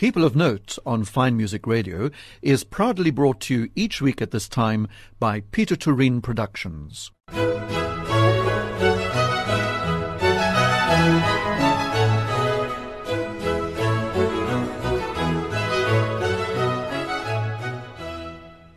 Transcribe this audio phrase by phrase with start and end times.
[0.00, 2.10] People of Note on Fine Music Radio
[2.40, 4.88] is proudly brought to you each week at this time
[5.18, 7.10] by Pieter Toerien Productions.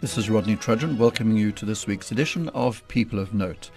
[0.01, 3.69] This is Rodney Trudgeon welcoming you to this week's edition of People of Note.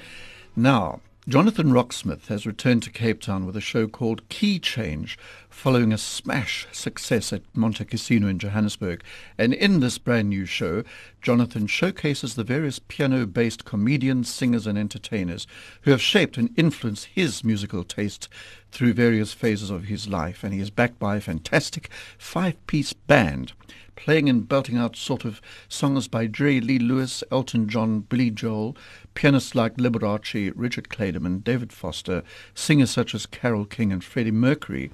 [0.57, 5.19] Now, Jonathan Roxmouth has returned to Cape Town with a show called Key Change,
[5.51, 9.03] following a smash success at Montecasino in Johannesburg.
[9.37, 10.85] And in this brand new show,
[11.21, 15.49] Jonathan showcases the various piano based comedians, singers, and entertainers
[15.81, 18.29] who have shaped and influenced his musical taste
[18.71, 20.45] through various phases of his life.
[20.45, 23.53] And he is backed by a fantastic five piece band
[23.97, 28.77] playing and belting out sort of songs by Jerry Lee Lewis, Elton John, Billy Joel,
[29.15, 32.23] pianists like Liberace, Richard Clayderman, David Foster,
[32.55, 34.91] singers such as Carole King and Freddie Mercury,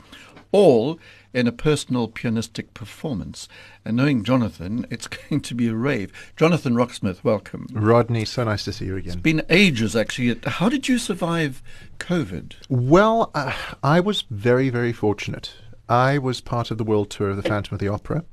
[0.53, 0.99] all
[1.35, 3.49] in a personal pianistic performance.
[3.85, 6.13] And knowing Jonathan, it's going to be a rave.
[6.37, 7.67] Jonathan Roxmouth, welcome.
[7.73, 9.15] Rodney, so nice to see you again.
[9.15, 10.39] It's been ages, actually.
[10.45, 11.63] How did you survive
[11.98, 12.55] COVID?
[12.69, 15.55] Well, uh, I was very, very fortunate.
[15.89, 18.25] I was part of the world tour of the Phantom of the Opera.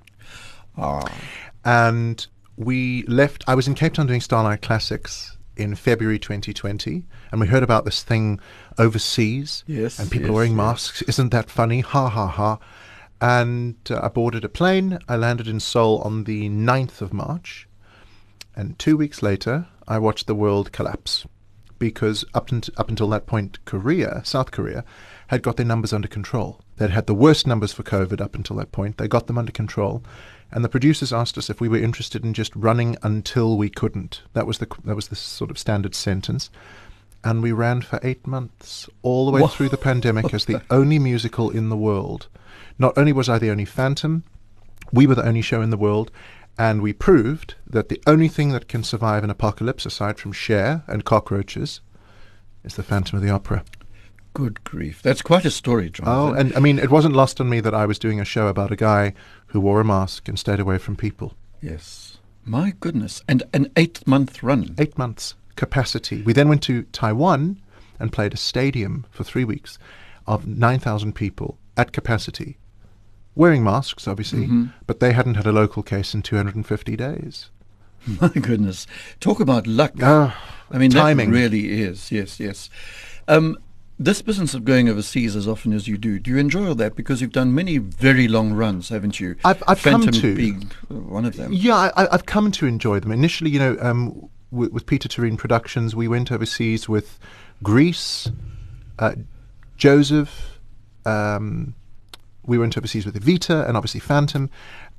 [0.80, 1.11] Ah.
[1.66, 7.41] And we left, I was in Cape Town doing Starlight Classics in February 2020, and
[7.41, 8.39] we heard about this thing
[8.77, 9.63] overseas.
[9.67, 9.99] Yes.
[9.99, 10.58] And people yes, wearing yes.
[10.58, 11.02] masks.
[11.03, 11.81] Isn't that funny?
[11.81, 12.59] Ha ha ha.
[13.21, 14.99] And uh, I boarded a plane.
[15.09, 17.67] I landed in Seoul on the 9th of March.
[18.55, 21.25] And two weeks later, I watched the world collapse
[21.77, 24.83] because up, unt- up until that point, Korea, South Korea,
[25.30, 26.59] had got their numbers under control.
[26.77, 28.97] They'd had the worst numbers for COVID up until that point.
[28.97, 30.03] They got them under control.
[30.52, 34.23] And the producers asked us if we were interested in just running until we couldn't.
[34.33, 36.49] That was the that was the sort of standard sentence.
[37.23, 40.97] And we ran for eight months, all the way through the pandemic, as the only
[40.97, 42.27] musical in the world.
[42.80, 44.23] Not only was I the only Phantom,
[44.92, 46.11] we were the only show in the world,
[46.58, 50.83] and we proved that the only thing that can survive an apocalypse, aside from Cher
[50.87, 51.82] and cockroaches,
[52.64, 53.64] is the Phantom of the Opera.
[54.39, 55.02] Good grief.
[55.02, 56.14] That's quite a story, Jonathan.
[56.16, 58.48] Oh, and I mean, it wasn't lost on me that I was doing a show
[58.48, 59.14] about a guy
[59.48, 61.33] who wore a mask and stayed away from people.
[61.61, 62.20] Yes.
[62.45, 63.22] My goodness.
[63.27, 64.76] And an eight month run.
[64.77, 66.22] Eight months capacity.
[66.22, 67.60] We then went to Taiwan
[68.00, 69.77] and played a stadium for three weeks
[70.26, 72.58] of 9,000 people at capacity,
[73.36, 74.48] wearing masks, obviously,
[74.88, 77.50] but they hadn't had a local case in 250 days.
[78.21, 78.88] My goodness.
[79.20, 79.95] Talk about luck.
[80.02, 81.30] Ah, I mean, timing.
[81.30, 82.10] really is.
[82.10, 82.70] Yes, yes.
[83.27, 83.58] Um,
[83.99, 86.95] this business of going overseas as often as you do, do you enjoy all that?
[86.95, 89.36] Because you've done many very long runs, haven't you?
[89.43, 90.36] I've- I've come to.
[90.36, 91.52] being one of them.
[91.52, 93.11] Yeah, I, I've come to enjoy them.
[93.11, 97.20] Initially, you know, um, with, with Pieter Toerien Productions, we went overseas with
[97.61, 98.32] Grease,
[98.99, 99.15] uh,
[99.77, 100.59] Joseph.
[101.05, 101.76] Um,
[102.45, 104.49] we went overseas with Evita and obviously Phantom,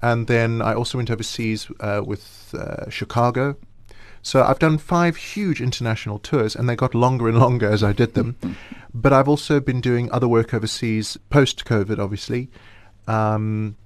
[0.03, 3.57] and then I also went overseas uh, with uh, Chicago.
[4.23, 7.93] So I've done five huge international tours, and they got longer and longer as I
[7.93, 8.37] did them.
[8.95, 12.51] but I've also been doing other work overseas post COVID, obviously.
[13.07, 13.77] Um,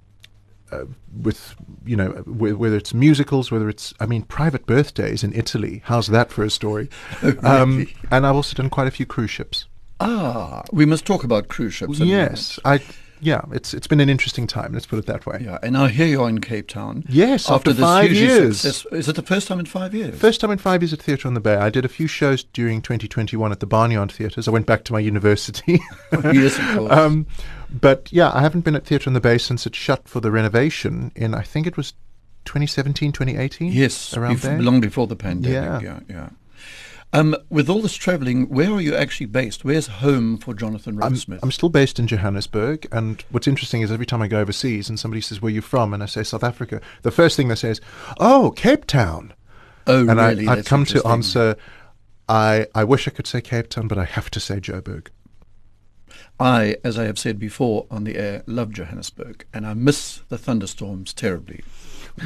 [0.73, 0.87] uh,
[1.23, 5.83] with you know wh- whether it's musicals, whether it's I mean private birthdays in Italy.
[5.85, 6.89] How's that for a story?
[7.43, 9.67] um, and I've also done quite a few cruise ships.
[10.01, 12.01] Ah, we must talk about cruise ships.
[12.01, 12.81] yes, I
[13.25, 14.73] yeah, it's it's been an interesting time.
[14.73, 15.41] Let's put it that way.
[15.45, 17.05] Yeah, and now here you are in Cape Town.
[17.09, 18.61] Yes, after this five years.
[18.61, 20.19] success- Is it the first time in five years?
[20.19, 21.57] First time in five years at Theatre on the Bay.
[21.57, 24.47] I did a few shows during 2021 at the Barnyard Theatres.
[24.47, 25.81] I went back to my university.
[26.13, 26.93] yes, of course.
[26.93, 27.27] um,
[27.71, 30.31] but yeah, I haven't been at Theatre on the Bay since it shut for the
[30.31, 31.95] renovation in I think it was
[32.45, 33.73] 2017, 2018.
[33.73, 34.61] yes, around bef- there.
[34.63, 35.55] long before the pandemic.
[35.55, 35.81] Yeah.
[35.81, 36.29] yeah, yeah.
[37.15, 39.65] Um, with all this travelling, where are you actually based?
[39.65, 44.05] Where's home for Jonathan I'm, I'm still based in Johannesburg, and what's interesting is every
[44.05, 46.43] time I go overseas and somebody says, "Where are you from?" and I say South
[46.43, 47.81] Africa, the first thing they say is,
[48.19, 49.33] "Oh, Cape Town."
[49.87, 50.49] oh, and really?
[50.49, 51.57] I, I've That's come to answer.
[52.29, 55.07] I I wish I could say Cape Town, but I have to say Joburg.
[56.41, 60.39] I, as I have said before on the air, love Johannesburg, and I miss the
[60.39, 61.63] thunderstorms terribly.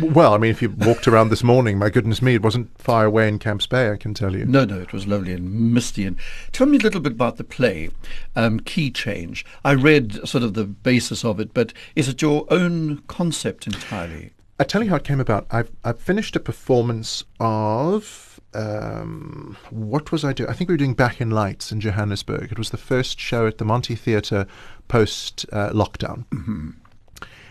[0.01, 3.07] Well, I mean, if you walked around this morning, my goodness me, it wasn't far
[3.07, 3.91] away in Camps Bay.
[3.91, 4.45] I can tell you.
[4.45, 6.05] No, no, it was lovely and misty.
[6.05, 6.17] And
[6.53, 7.91] tell me a little bit about the play,
[8.37, 9.47] um, Key Change.
[9.65, 14.33] I read sort of the basis of it, but is it your own concept entirely?
[14.61, 15.47] I tell you how it came about.
[15.51, 20.51] I've I've finished a performance of um, what was I doing?
[20.51, 22.51] I think we were doing Back in Lights in Johannesburg.
[22.51, 24.47] It was the first show at the Monty Theatre
[24.89, 26.25] post uh, lockdown.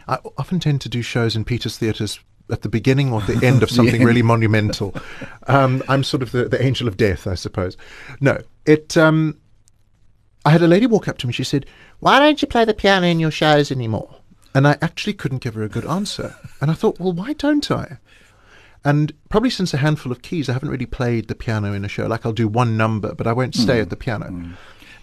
[0.07, 2.19] I often tend to do shows in Peter's theatres
[2.49, 4.95] at the beginning or the end of something really monumental.
[5.47, 7.77] Um, I'm sort of the, the angel of death, I suppose.
[8.19, 8.97] No, it.
[8.97, 9.39] Um,
[10.45, 11.33] I had a lady walk up to me.
[11.33, 11.65] She said,
[11.99, 14.17] "Why don't you play the piano in your shows anymore?"
[14.57, 16.35] And I actually couldn't give her a good answer.
[16.61, 17.99] And I thought, well, why don't I?
[18.83, 21.87] And probably since a handful of keys, I haven't really played the piano in a
[21.87, 22.07] show.
[22.07, 24.55] Like I'll do one number, but I won't stay at the piano.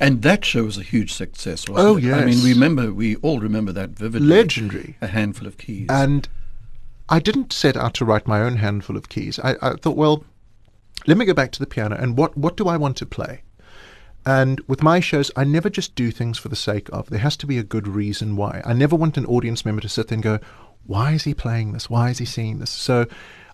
[0.04, 2.12] And that show was a huge success, wasn't Oh, it?
[2.12, 4.28] I mean, we remember, we all remember that vividly.
[4.28, 4.96] Legendary.
[5.00, 5.86] A handful of keys.
[5.88, 6.28] And
[7.08, 9.38] I didn't set out to write my own handful of keys.
[9.38, 10.22] I, I thought, well,
[11.06, 13.42] let me go back to the piano and what, what do I want to play?
[14.26, 17.08] And with my shows, I never just do things for the sake of.
[17.08, 18.62] There has to be a good reason why.
[18.64, 20.38] I never want an audience member to sit there and go,
[20.86, 21.88] why is he playing this?
[21.88, 22.70] Why is he singing this?
[22.70, 23.06] So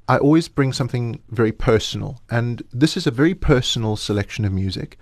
[0.08, 2.20] I always bring something very personal.
[2.28, 4.98] And this is a very personal selection of music.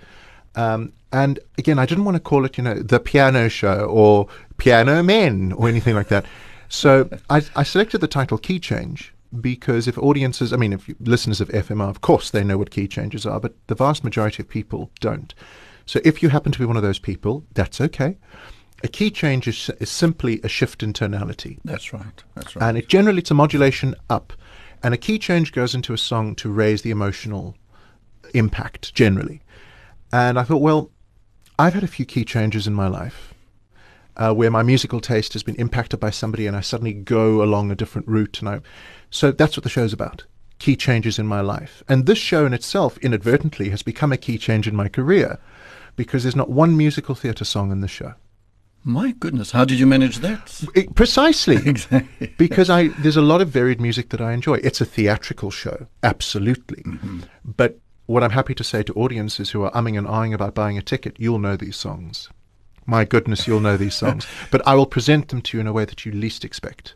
[0.55, 4.29] Um, and again, I didn't want to call it, you know, the piano show or
[4.59, 6.27] piano men or anything like that.
[6.69, 11.41] So I, I selected the title Key Change because if audiences, I mean, if listeners
[11.41, 14.49] of FMR, of course, they know what key changes are, but the vast majority of
[14.49, 15.35] people don't.
[15.87, 18.17] So if you happen to be one of those people, that's okay.
[18.85, 21.59] A key change is, is simply a shift in tonality.
[21.65, 22.23] That's right.
[22.35, 22.69] That's right.
[22.69, 24.33] And it generally it's a modulation up.
[24.83, 27.57] And a key change goes into a song to raise the emotional
[28.35, 29.43] impact generally.
[30.13, 30.91] And I thought, well,
[31.59, 33.35] I've had a few key changes in my life
[34.17, 37.71] uh, where my musical taste has been impacted by somebody and I suddenly go along
[37.71, 38.41] a different route.
[38.41, 38.61] And I,
[39.11, 40.25] so that's what the show's about
[40.59, 41.83] key changes in my life.
[41.89, 45.39] And this show in itself, inadvertently, has become a key change in my career
[45.97, 48.15] because there's not one musical theatre song in the show.
[48.85, 50.65] My goodness, how did you manage that?
[50.75, 51.57] It- precisely.
[51.67, 52.35] exactly.
[52.39, 54.55] because I there's a lot of varied music that I enjoy.
[54.55, 56.85] It's a theatrical show, absolutely.
[57.45, 57.79] But
[58.09, 60.83] what I'm happy to say to audiences who are umming and ahhing about buying a
[60.83, 62.31] ticket, you'll know these songs.
[62.87, 64.27] My goodness, you'll know these songs.
[64.51, 66.95] But I will present them to you in a way that you least expect.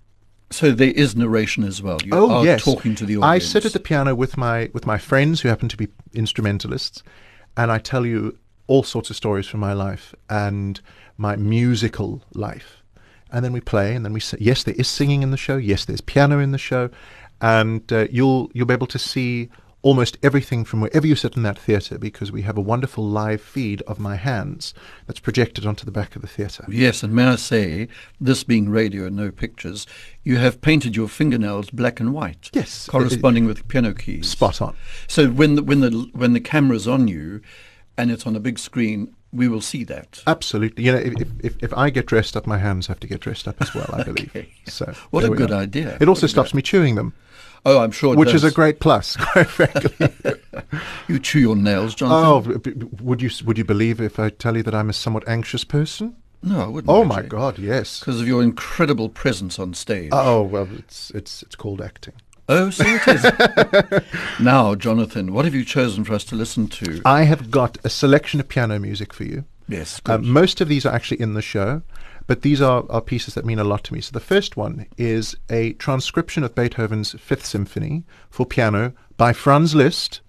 [0.48, 1.98] So there is narration as well.
[2.02, 3.44] You oh are yes, talking to the audience.
[3.44, 7.02] I sit at the piano with my with my friends who happen to be instrumentalists,
[7.58, 10.80] and I tell you all sorts of stories from my life and
[11.18, 12.82] my musical life.
[13.30, 15.56] And then we play, and then we say, yes, there is singing in the show.
[15.56, 16.88] Yes, there's piano in the show,
[17.42, 19.50] and uh, you'll you'll be able to see
[19.82, 23.40] almost everything from wherever you sit in that theatre because we have a wonderful live
[23.40, 24.72] feed of my hands
[25.06, 26.64] that's projected onto the back of the theatre.
[26.68, 27.88] Yes, and may I say,
[28.20, 29.86] this being radio and no pictures,
[30.22, 32.48] you have painted your fingernails black and white.
[32.52, 32.86] Yes.
[32.88, 34.28] corresponding uh, uh, with piano keys.
[34.30, 34.76] Spot on.
[35.08, 37.42] So when the when the when the camera's on you,
[37.98, 40.22] and it's on a big screen, we will see that.
[40.26, 40.84] Absolutely.
[40.84, 43.48] You know, if, if, if I get dressed up, my hands have to get dressed
[43.48, 44.46] up as well, I believe.
[44.66, 45.96] So What a good idea.
[46.00, 47.14] It also What stops good- me chewing them,
[47.64, 48.16] Oh, I'm sure.
[48.16, 50.08] Which is a great plus, quite frankly.
[51.08, 52.62] You chew your nails, Jonathan.
[52.74, 55.64] oh, would you would you believe if I tell you that I'm a somewhat anxious
[55.64, 56.16] person?
[56.42, 56.90] no, I wouldn't.
[56.90, 58.00] Oh my God, yes.
[58.00, 60.10] Because of your incredible presence on stage.
[60.12, 62.14] Oh well, it's it's it's called acting.
[62.48, 64.02] Oh, so it is.
[64.40, 67.00] now, Jonathan, what have you chosen for us to listen to?
[67.04, 69.44] I have got a selection of piano music for you.
[69.68, 71.82] yes, Uh, most of these are actually in the show,
[72.26, 74.00] but these are, are pieces that mean a lot to me.
[74.00, 79.74] So the first one is a transcription of Beethoven's Fifth Symphony for piano by Franz
[79.74, 80.20] Liszt,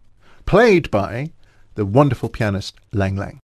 [0.46, 1.32] played by
[1.76, 3.40] the wonderful pianist Lang Lang.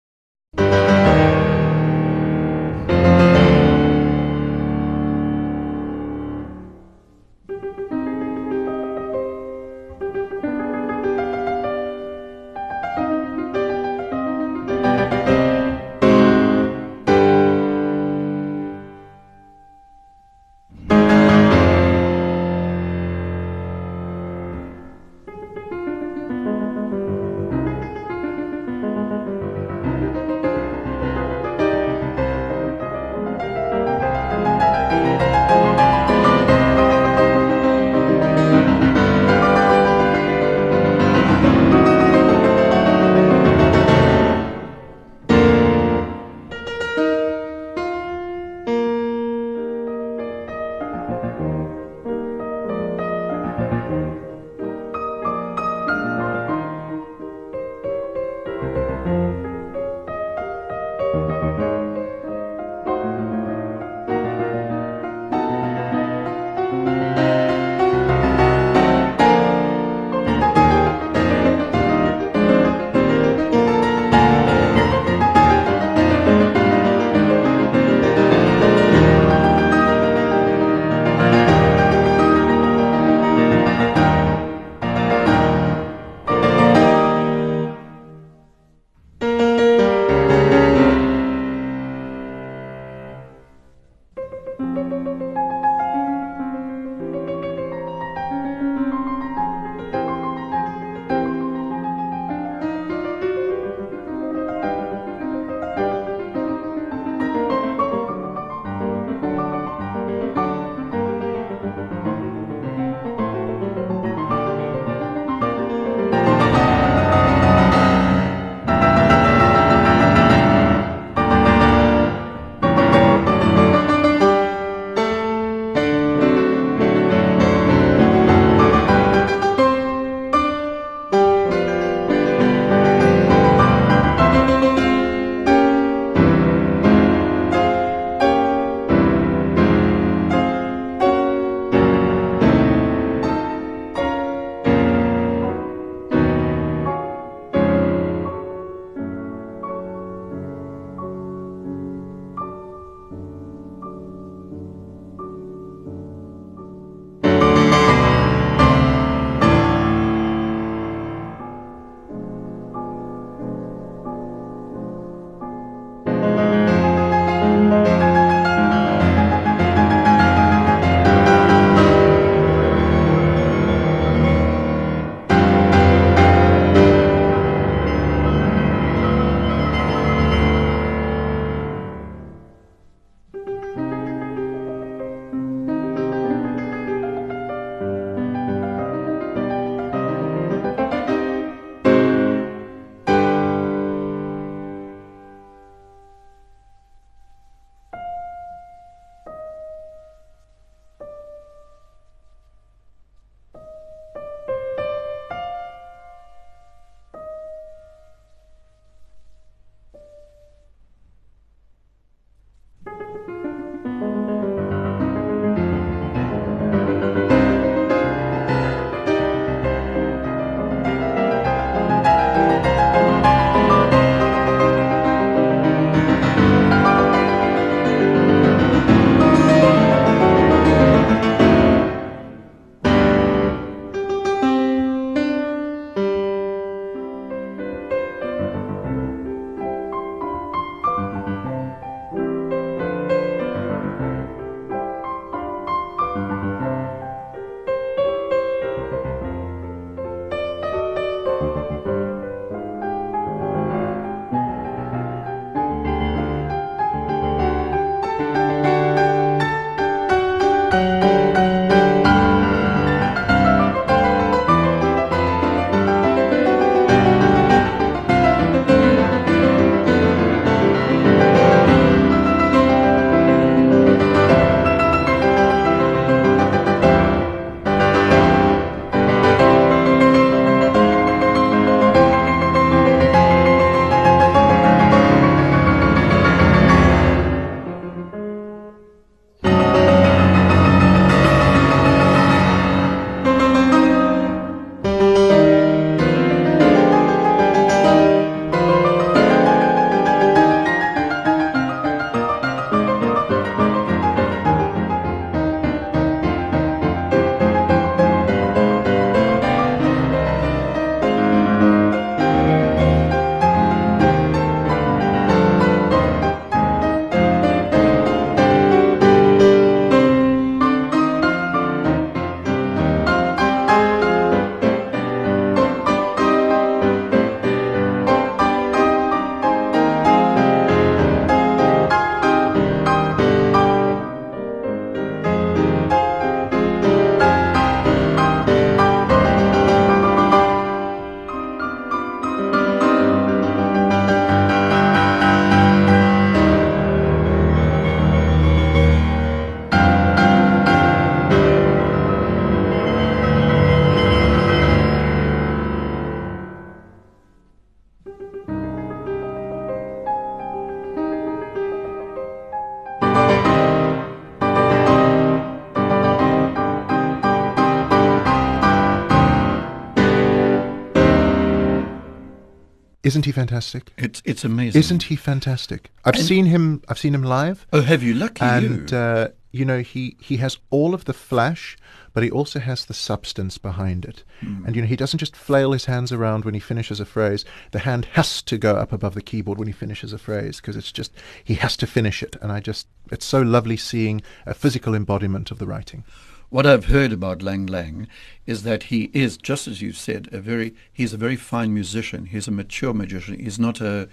[373.06, 373.92] Isn't he fantastic?
[373.96, 374.78] It's it's amazing.
[374.80, 375.90] Isn't he fantastic?
[376.04, 376.82] I've And- seen him.
[376.88, 378.14] I've seen him live, Oh, have you?
[378.14, 378.96] Lucky and you.
[378.98, 381.76] uh, you know he he has all of the flash,
[382.12, 384.24] but he also has the substance behind it.
[384.40, 384.66] Hmm.
[384.66, 387.44] And you know he doesn't just flail his hands around when he finishes a phrase.
[387.70, 390.76] The hand has to go up above the keyboard when he finishes a phrase because
[390.76, 391.12] it's just
[391.44, 392.34] he has to finish it.
[392.42, 396.02] And I just it's so lovely seeing a physical embodiment of the writing.
[396.48, 398.06] What I've heard about Lang Lang
[398.46, 402.26] is that he is, just as you said, a very he's a very fine musician.
[402.26, 403.38] He's a mature magician.
[403.38, 404.08] He's not a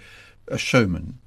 [0.48, 1.18] a showman.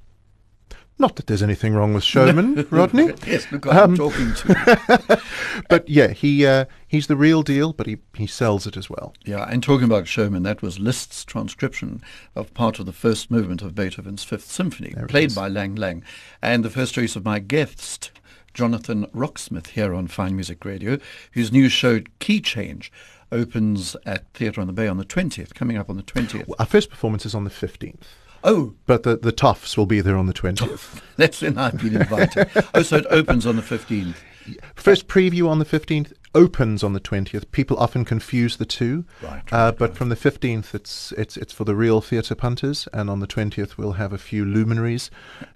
[0.99, 3.13] Not that there's anything wrong with showman, Rodney.
[3.27, 5.21] yes, look, I'm Um, talking to.
[5.69, 9.13] But yeah, he uh, he's the real deal, but he, he sells it as well.
[9.23, 12.01] Yeah, and talking about showman, that was Liszt's transcription
[12.35, 15.35] of part of the first movement of Beethoven's Fifth Symphony, played is.
[15.35, 16.03] by Lang Lang.
[16.41, 18.09] And the first choice of my guest,
[18.57, 20.97] Jonathan Roxmouth, here on Fine Music Radio,
[21.33, 22.91] whose new show Key Change
[23.31, 26.51] opens at Theatre on the Bay on the 20th, coming up on the 20th.
[26.57, 28.01] Our first performance is on the 15th,
[28.43, 31.01] Oh, but the, the Toffs will be there on the 20th.
[31.17, 32.49] that's when I've been invited.
[32.73, 34.15] oh, so it opens on the 15th.
[34.75, 37.51] First preview on the 15th, opens on the 20th.
[37.51, 39.05] People often confuse the two.
[39.21, 42.87] Right, uh, right, but from the 15th, it's, it's, it's for the real theatre punters,
[42.91, 45.11] and on the 20th, we'll have a few luminaries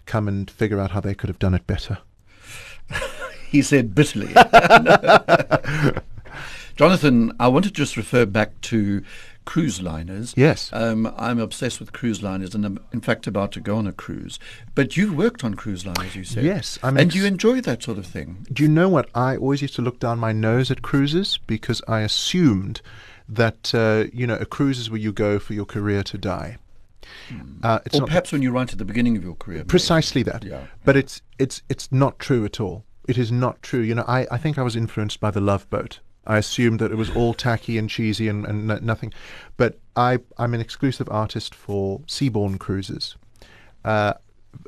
[0.06, 1.98] come and figure out how they could have done it better.
[3.52, 4.34] He said bitterly.
[6.78, 9.04] Jonathan, I want to just refer back to
[9.44, 10.34] cruise liners.
[10.38, 10.70] Yes.
[10.72, 13.92] Um, I'm obsessed with cruise liners and I'm, in fact, about to go on a
[13.92, 14.40] cruise.
[14.74, 16.46] But you've worked on cruise liners, you said.
[16.46, 18.48] Yes, I'm and you enjoy that sort of thing.
[18.54, 19.10] Do you know what?
[19.14, 22.82] I always used to look down my nose at cruises because I assumed
[23.28, 26.58] that, uh, you know, a cruise is where you go for your career to die.
[27.64, 29.60] Uh, it's or not perhaps when you're right at the beginning of your career.
[29.60, 29.68] maybe.
[29.68, 30.46] precisely that.
[30.46, 30.68] Yeah.
[30.86, 32.86] But it's it's it's not true at all.
[33.12, 33.82] It is not true.
[33.82, 36.00] You know, I, I think I was influenced by the Love Boat.
[36.26, 39.12] I assumed that it was all tacky and cheesy and, and no- nothing.
[39.58, 43.18] But I I'm an exclusive artist for Seabourn Cruises.
[43.84, 44.14] Uh,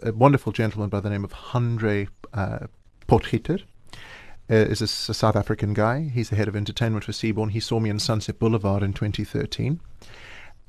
[0.02, 2.68] a wonderful gentleman by the name of Andre uh,
[3.08, 3.62] Potgieter
[4.50, 6.12] uh, is a South African guy.
[6.14, 7.52] He's the head of entertainment for Seabourn.
[7.52, 9.80] He saw me in Sunset Boulevard in 2013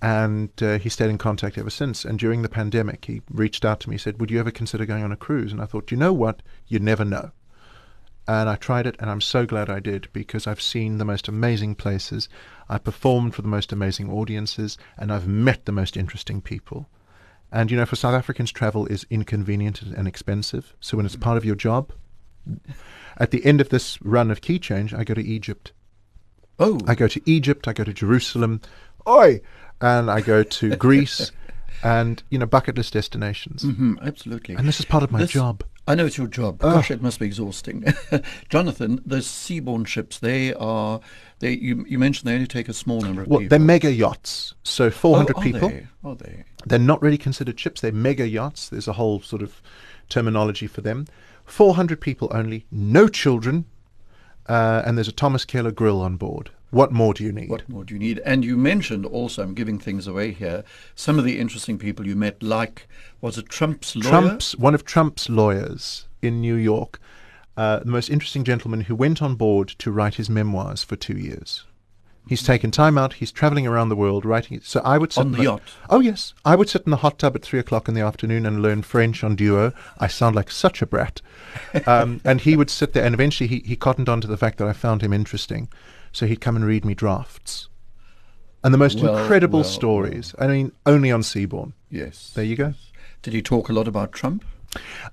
[0.00, 2.04] and uh, he stayed in contact ever since.
[2.04, 5.02] And during the pandemic, he reached out to me, said, "Would you ever consider going
[5.02, 7.32] on a cruise?" And I thought, you know what, you never know.
[8.26, 11.28] And I tried it, and I'm so glad I did because I've seen the most
[11.28, 12.28] amazing places,
[12.70, 16.88] I've performed for the most amazing audiences, and I've met the most interesting people.
[17.52, 20.74] And you know, for South Africans, travel is inconvenient and expensive.
[20.80, 21.92] So when it's part of your job,
[23.18, 25.72] at the end of this run of key change, I go to Egypt.
[26.58, 28.60] Oh, I go to Egypt, I go to Jerusalem,
[29.06, 29.40] oi,
[29.82, 31.30] and I go to Greece,
[31.82, 33.64] and you know bucket list destinations.
[33.64, 34.54] mhm, absolutely.
[34.54, 35.62] And this is part of my This- job.
[35.86, 36.58] I know it's your job.
[36.58, 37.84] Gosh, it must be exhausting.
[38.48, 41.00] Jonathan, those Seabourn ships, they are,
[41.40, 41.52] they.
[41.52, 43.50] You, you mentioned they only take a small number of Well, people.
[43.50, 45.68] they're mega yachts, so 400 oh, are people.
[45.68, 45.86] They?
[46.02, 46.44] Are they?
[46.64, 47.82] They're not really considered ships.
[47.82, 48.70] They're mega yachts.
[48.70, 49.60] There's a whole sort of
[50.08, 51.06] terminology for them.
[51.44, 53.66] 400 people only, no children,
[54.46, 56.50] uh, and there's a Thomas Keller grill on board.
[56.74, 57.48] What more do you need?
[57.48, 58.18] What more do you need?
[58.26, 60.64] And you mentioned also, I'm giving things away here,
[60.96, 62.88] some of the interesting people you met, like,
[63.20, 64.10] was it Trump's lawyer?
[64.10, 66.98] Trump's one of Trump's lawyers in New York,
[67.56, 71.16] uh, the most interesting gentleman who went on board to write his memoirs for two
[71.16, 71.64] years.
[72.26, 73.14] He's taken time out.
[73.14, 74.64] He's traveling around the world writing it.
[74.64, 75.62] So I would sit On in the yacht?
[75.88, 78.46] Oh yes, I would sit in the hot tub at three o'clock in the afternoon
[78.46, 79.72] and learn French on Duo.
[79.98, 81.22] I sound like such a brat.
[81.86, 84.58] Um, and he would sit there, and eventually he, he cottoned on to the fact
[84.58, 85.68] that I found him interesting.
[86.14, 87.68] So he'd come and read me drafts,
[88.62, 90.34] and the most Well, incredible well, stories.
[90.38, 91.72] I mean, only on Seabourn.
[91.90, 92.30] Yes.
[92.34, 92.74] There you go.
[93.22, 94.44] Did he talk a lot about Trump?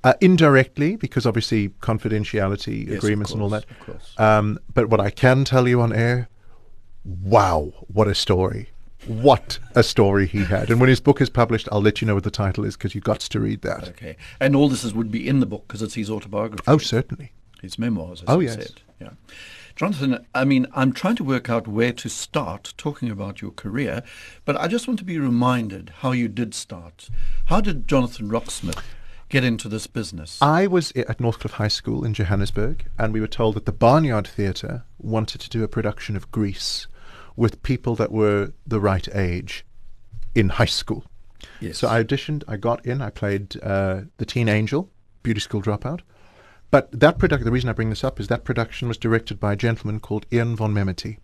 [0.03, 3.65] Uh, indirectly, because obviously confidentiality Yes, agreements and all that.
[3.69, 4.13] of course.
[4.17, 6.29] Um, but what I can tell you on air,
[7.03, 8.69] wow, what a story.
[9.07, 10.69] What a story he had.
[10.69, 12.93] And when his book is published, I'll let you know what the title is because
[12.93, 13.89] you've got to read that.
[13.89, 14.17] Okay.
[14.39, 16.63] And all this is, would be in the book because it's his autobiography.
[16.67, 17.31] Oh, certainly.
[17.61, 18.55] his memoirs, as Oh, you yes.
[18.55, 18.81] said.
[18.99, 19.09] Yeah.
[19.75, 24.03] Jonathan, I mean, I'm trying to work out where to start talking about your career,
[24.45, 27.09] but I just want to be reminded how you did start.
[27.45, 28.83] How did Jonathan Roxmouth
[29.29, 30.41] get into this business?
[30.41, 34.27] I was at Northcliffe High School in Johannesburg, and we were told that the Barnyard
[34.27, 36.87] Theatre wanted to do a production of Grease
[37.35, 39.65] with people that were the right age
[40.35, 41.05] in high school.
[41.59, 41.77] yes.
[41.77, 44.89] So I auditioned, I got in, I played uh, the teen angel,
[45.23, 46.01] beauty school dropout.
[46.71, 49.53] But that production, the reason I bring this up is that production was directed by
[49.53, 51.17] a gentleman called Ian von Memerty.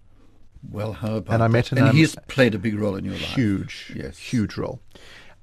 [0.70, 3.06] well, how about and I met an, And um, he's played a big role in
[3.06, 3.34] your life.
[3.36, 4.18] Huge, Yes.
[4.18, 4.82] huge role.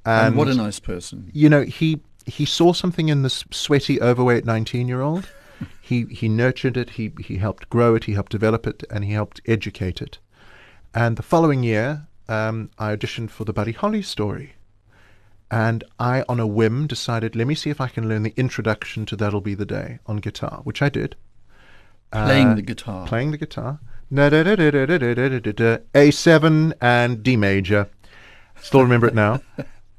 [0.04, 1.30] And, what a nice person.
[1.32, 5.28] you know, he he saw something in this sweaty, overweight nineteen-year-old.
[5.80, 6.90] he he nurtured it.
[6.90, 8.04] He he helped grow it.
[8.04, 10.18] He helped develop it, and he helped educate it.
[10.94, 14.53] And the following year, um, I auditioned for the Buddy Holly story,
[15.54, 19.06] And I, on a whim, decided, let me see if I can learn the introduction
[19.06, 21.14] to That'll Be the Day on guitar, which I did.
[22.10, 23.06] Playing Uh, the guitar.
[23.06, 23.78] Playing the guitar.
[25.94, 27.88] A7 and D major.
[28.60, 29.40] Still remember it now.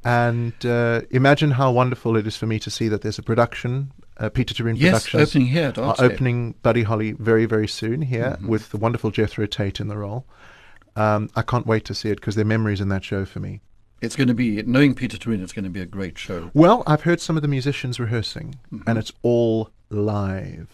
[0.04, 3.92] And uh, imagine how wonderful it is for me to see that there's a production,
[4.18, 4.82] uh, Pieter Toerien production.
[4.94, 8.48] yes, Productions opening here at are opening Buddy Holly very, very soon here Mm-hmm.
[8.48, 10.26] with the wonderful Jethro Tate in the role.
[10.96, 13.40] Um, I can't wait to see it because there are memories in that show for
[13.40, 13.62] me.
[14.06, 16.52] It's going to be, knowing Pieter Toerien, it's going to be a great show.
[16.54, 18.88] Well, I've heard some of the musicians rehearsing, Mm-hmm.
[18.90, 20.68] and it's all live.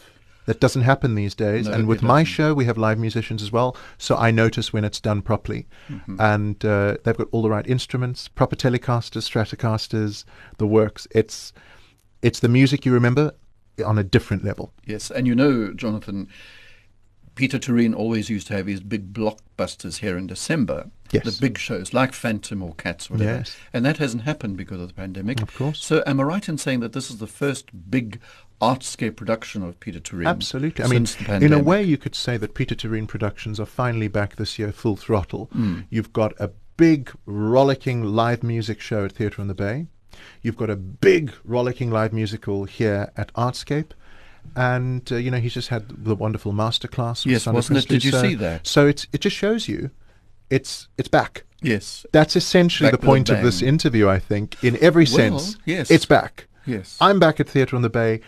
[0.47, 1.67] That doesn't happen these days.
[1.67, 4.83] No, and with my show, we have live musicians as well, so I notice when
[4.83, 5.67] it's done properly.
[5.87, 6.15] Mm-hmm.
[6.19, 10.25] And uh, they've got all the right instruments, proper Telecasters, Stratocasters,
[10.57, 11.07] the works.
[11.11, 11.53] It's
[12.21, 13.33] it's the music you remember
[13.85, 14.73] on a different level.
[14.85, 16.27] Yes, and you know, Jonathan,
[17.35, 20.89] Pieter Toerien always used to have his big blockbusters here in December.
[21.11, 21.23] Yes.
[21.25, 23.37] The big shows like Phantom or Cats, or whatever.
[23.39, 23.57] Yes.
[23.73, 25.41] And that hasn't happened because of the pandemic.
[25.41, 25.83] Of course.
[25.83, 28.19] So am I right in saying that this is the first big
[28.61, 30.27] artscape production of Pieter Toerien?
[30.27, 30.85] Absolutely.
[30.85, 34.37] I mean, in a way, you could say that Pieter Toerien Productions are finally back
[34.37, 35.49] this year, full throttle.
[35.51, 35.81] Hmm.
[35.89, 39.87] You've got a big, rollicking live music show at Theatre on the Bay.
[40.41, 43.91] You've got a big, rollicking live musical here at Artscape.
[44.55, 47.25] And, uh, you know, he's just had the wonderful masterclass.
[47.25, 47.87] Yes, wasn't it?
[47.87, 48.21] Did you Prinsloo.
[48.21, 48.65] see that?
[48.65, 49.91] So it's, it just shows you
[50.51, 51.43] it's, it's back.
[51.63, 52.05] Yes.
[52.11, 54.63] That's essentially Back the point of this interview, I think.
[54.63, 55.89] In every Well, sense, yes.
[55.91, 56.47] it's back.
[56.65, 56.97] Yes.
[57.01, 58.21] I'm back at Theatre on the Bay.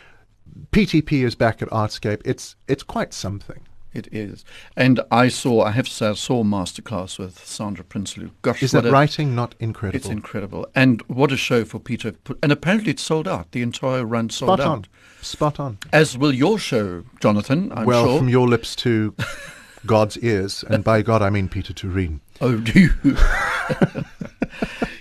[0.71, 2.21] PTP is back at Artscape.
[2.25, 3.59] It's it's quite something.
[3.91, 4.43] It is.
[4.75, 8.31] And I saw, I have to say, I saw a masterclass with Sandra Prinsloo.
[8.41, 9.97] Gosh, Is that a- writing not incredible?
[9.97, 10.67] It's incredible.
[10.73, 12.13] And what a show for Peter.
[12.41, 13.51] And apparently it's sold out.
[13.51, 14.67] The entire run sold Spot out.
[14.67, 14.85] on.
[15.21, 15.77] Spot on.
[15.91, 18.17] As will your show, Jonathan, I'm well, sure.
[18.17, 19.13] from your lips to
[19.85, 22.19] God's ears, and by God I mean Pieter Toerien.
[22.41, 23.17] oh, do you?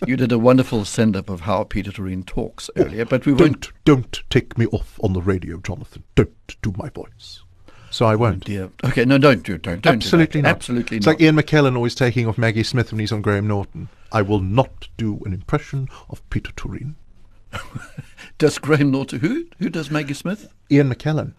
[0.06, 3.70] you did a wonderful send-up of how Pieter Toerien talks oh, earlier, but we won't...
[3.84, 6.02] Don't don't take me off on the radio, Jonathan.
[6.14, 7.42] Don't do my voice.
[7.90, 8.44] So I oh, won't.
[8.44, 8.70] Dear.
[8.84, 9.62] Okay, no, don't do it.
[9.62, 10.56] Don't, don't Absolutely do not.
[10.56, 11.12] Absolutely It's not.
[11.12, 13.88] like Ian McKellen always taking off Maggie Smith when he's on Graham Norton.
[14.10, 16.94] I will not do an impression of Pieter Toerien.
[18.38, 19.20] Does Graham Norton...
[19.20, 19.44] Who?
[19.58, 20.52] Who does Maggie Smith?
[20.70, 21.34] Ian McKellen.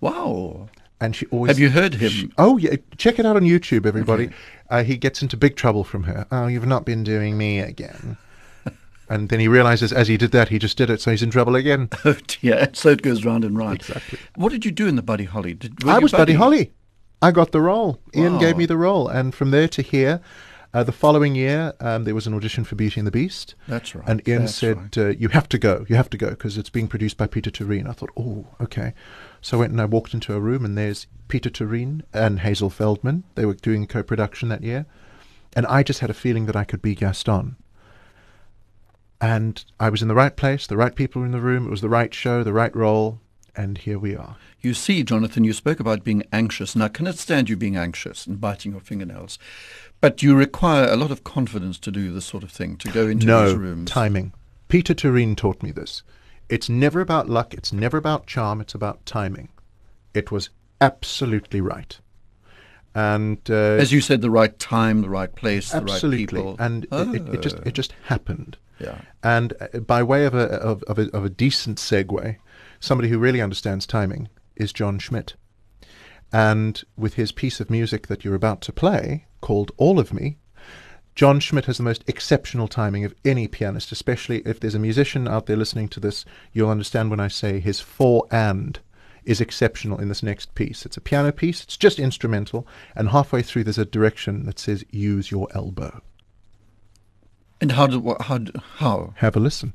[0.00, 0.68] Wow.
[1.00, 2.10] And she always Have you heard him?
[2.10, 4.30] She- oh yeah, check it out on YouTube, everybody.
[4.68, 6.26] Uh, he gets into big trouble from her.
[6.30, 8.18] Oh, you've not been doing me again.
[9.08, 11.30] and then he realizes as he did that, he just did it, so he's in
[11.30, 11.88] trouble again.
[12.04, 12.68] Oh dear.
[12.74, 13.76] So it goes round and round.
[13.76, 14.18] Exactly.
[14.36, 15.54] What did you do in the Buddy Holly?
[15.54, 16.72] Did, I was Buddy Holly.
[17.22, 18.00] I got the role.
[18.14, 20.20] Ian gave me the role, and from there to here,
[20.72, 23.54] uh, the following year, um, there was an audition for Beauty and the Beast.
[23.68, 24.08] That's right.
[24.08, 24.98] And Ian That's said, right.
[24.98, 25.84] uh, "You have to go.
[25.88, 28.94] You have to go because it's being produced by Pieter Toerien." I thought, "Oh, okay."
[29.42, 32.70] So I went and I walked into a room, and there's Pieter Toerien and Hazel
[32.70, 33.24] Feldman.
[33.34, 34.86] They were doing co-production that year,
[35.54, 37.56] and I just had a feeling that I could be Gaston.
[39.20, 41.66] And I was in the right place, the right people were in the room.
[41.66, 43.20] It was the right show, the right role,
[43.54, 44.36] and here we are.
[44.60, 48.26] You see, Jonathan, you spoke about being anxious, and I cannot stand you being anxious
[48.26, 49.38] and biting your fingernails.
[50.00, 53.06] But you require a lot of confidence to do this sort of thing, to go
[53.06, 53.90] into no these rooms.
[53.90, 54.32] timing.
[54.68, 56.02] Pieter Toerien taught me this.
[56.50, 57.54] It's never about luck.
[57.54, 58.60] It's never about charm.
[58.60, 59.48] It's about timing.
[60.14, 61.98] It was absolutely right.
[62.94, 66.56] And uh, As you said, the right time, the right place, absolutely, the right people.
[66.58, 67.62] and it, it, it just Ah.
[67.66, 68.56] it just happened.
[68.80, 69.00] Yeah.
[69.22, 72.36] And uh, by way of a of, of a of a decent segue,
[72.80, 75.34] somebody who really understands timing is Jon Schmid.
[76.32, 80.38] And with his piece of music that you're about to play, called All of Me,
[81.14, 85.28] Jon Schmid has the most exceptional timing of any pianist, especially if there's a musician
[85.28, 88.78] out there listening to this, you'll understand when I say his four and
[89.24, 90.86] is exceptional in this next piece.
[90.86, 94.84] It's a piano piece, it's just instrumental, and halfway through there's a direction that says
[94.90, 96.00] use your elbow.
[97.60, 98.40] And how do how
[98.76, 99.12] how?
[99.16, 99.74] Have a listen.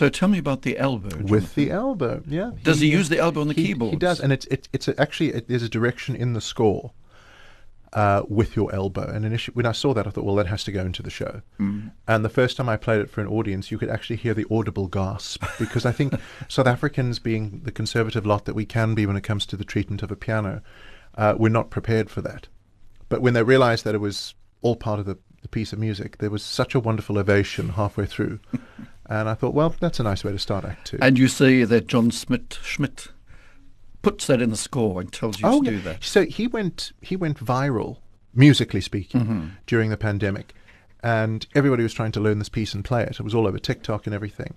[0.00, 1.14] So tell me about the elbow.
[1.18, 2.22] with the elbow.
[2.26, 2.52] Yeah.
[2.62, 3.92] Does he use the elbow on the he, keyboard?
[3.92, 6.92] He does, and it's it's it's a, actually it, there's a direction in the score
[7.92, 9.02] uh, with your elbow.
[9.02, 11.10] And initially, when I saw that, I thought, well, that has to go into the
[11.10, 11.42] show.
[11.58, 11.92] Mm.
[12.08, 14.46] And the first time I played it for an audience, you could actually hear the
[14.50, 16.14] audible gasp because I think
[16.48, 19.66] South Africans, being the conservative lot that we can be when it comes to the
[19.66, 20.62] treatment of a piano,
[21.18, 22.48] uh, we're not prepared for that.
[23.10, 24.32] But when they realised that it was
[24.62, 28.06] all part of the, the piece of music, there was such a wonderful ovation halfway
[28.06, 28.40] through.
[29.10, 30.98] and I thought, well, that's a nice way to start Act Two.
[31.02, 33.08] And you see that Jon Schmid, Schmid
[34.02, 35.70] puts that in the score and tells you oh, to yeah.
[35.72, 36.02] do that.
[36.04, 37.98] So he went he went viral,
[38.34, 39.46] musically speaking, Mm-hmm.
[39.66, 40.54] during the pandemic,
[41.02, 43.20] and everybody was trying to learn this piece and play it.
[43.20, 44.54] It was all over TikTok and everything.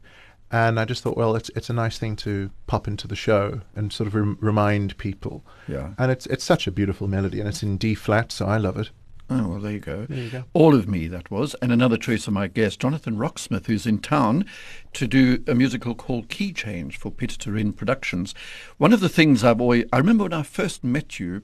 [0.51, 3.61] And I just thought, well, it's it's a nice thing to pop into the show
[3.75, 5.43] and sort of rem- remind people.
[5.67, 5.93] Yeah.
[5.97, 8.77] And it's it's such a beautiful melody, and it's in D flat, so I love
[8.77, 8.91] it.
[9.29, 10.05] Oh, well, there you go.
[10.05, 10.43] There you go.
[10.53, 11.55] All of Me, that was.
[11.55, 14.45] And another choice of my guest, Jonathan Roxmouth, who's in town
[14.93, 18.35] to do a musical called Key Change for Pieter Toerien Productions.
[18.77, 21.41] One of the things I've always, I remember when I first met you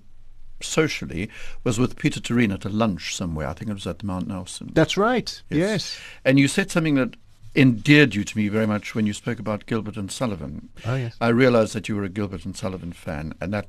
[0.61, 1.29] socially
[1.63, 3.47] was with Pieter Toerien at a lunch somewhere.
[3.47, 4.71] I think it was at the Mount Nelson.
[4.73, 5.41] That's right.
[5.49, 5.99] Yes.
[6.25, 7.15] And you said something that
[7.55, 10.69] endeared you to me very much when you spoke about Gilbert and Sullivan.
[10.85, 11.15] Oh yes.
[11.19, 13.67] I realized that you were a Gilbert and Sullivan fan, and that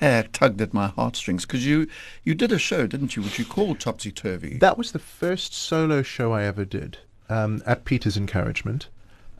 [0.00, 1.86] t- tugged at my heartstrings because you
[2.22, 4.58] you did a show, didn't you, which you called Topsy Turvy?
[4.58, 8.88] That was the first solo show I ever did um, at Peter's encouragement,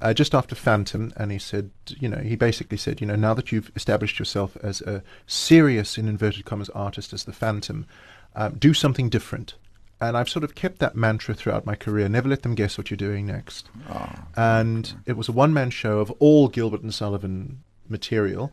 [0.00, 1.12] uh, just after Phantom.
[1.16, 4.56] And he said, you know, he basically said, you know, now that you've established yourself
[4.62, 7.86] as a serious, in inverted commas, artist as the Phantom,
[8.34, 9.54] um, do something different.
[10.00, 12.08] And I've sort of kept that mantra throughout my career.
[12.08, 13.68] Never let them guess what you're doing next.
[13.88, 18.52] Ah, And it was a one man show of all Gilbert and Sullivan material.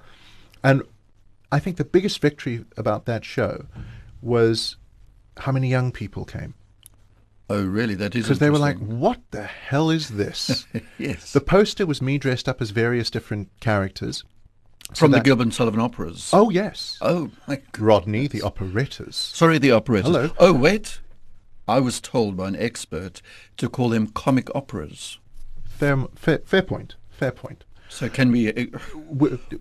[0.63, 0.83] And
[1.51, 3.65] I think the biggest victory about that show
[4.21, 4.77] was
[5.37, 6.53] how many young people came.
[7.49, 7.95] oh, really?
[7.95, 10.65] That is Because they were like, what the hell is this?
[10.97, 14.23] yes, the poster was me dressed up as various different characters.
[14.93, 16.31] So from the Gilbert and Sullivan operas.
[16.33, 16.97] Oh, yes.
[17.01, 17.81] oh my God.
[17.81, 19.15] Rodney, the operettas.
[19.15, 20.03] Sorry, the operas.
[20.03, 20.31] Hello.
[20.37, 20.99] Oh, wait.
[21.67, 23.21] I was told by an expert
[23.57, 25.19] to call them comic operas.
[25.63, 26.95] Fair, fair, fair point.
[27.09, 27.63] Fair point.
[27.91, 28.53] So can we?
[28.53, 28.65] Uh,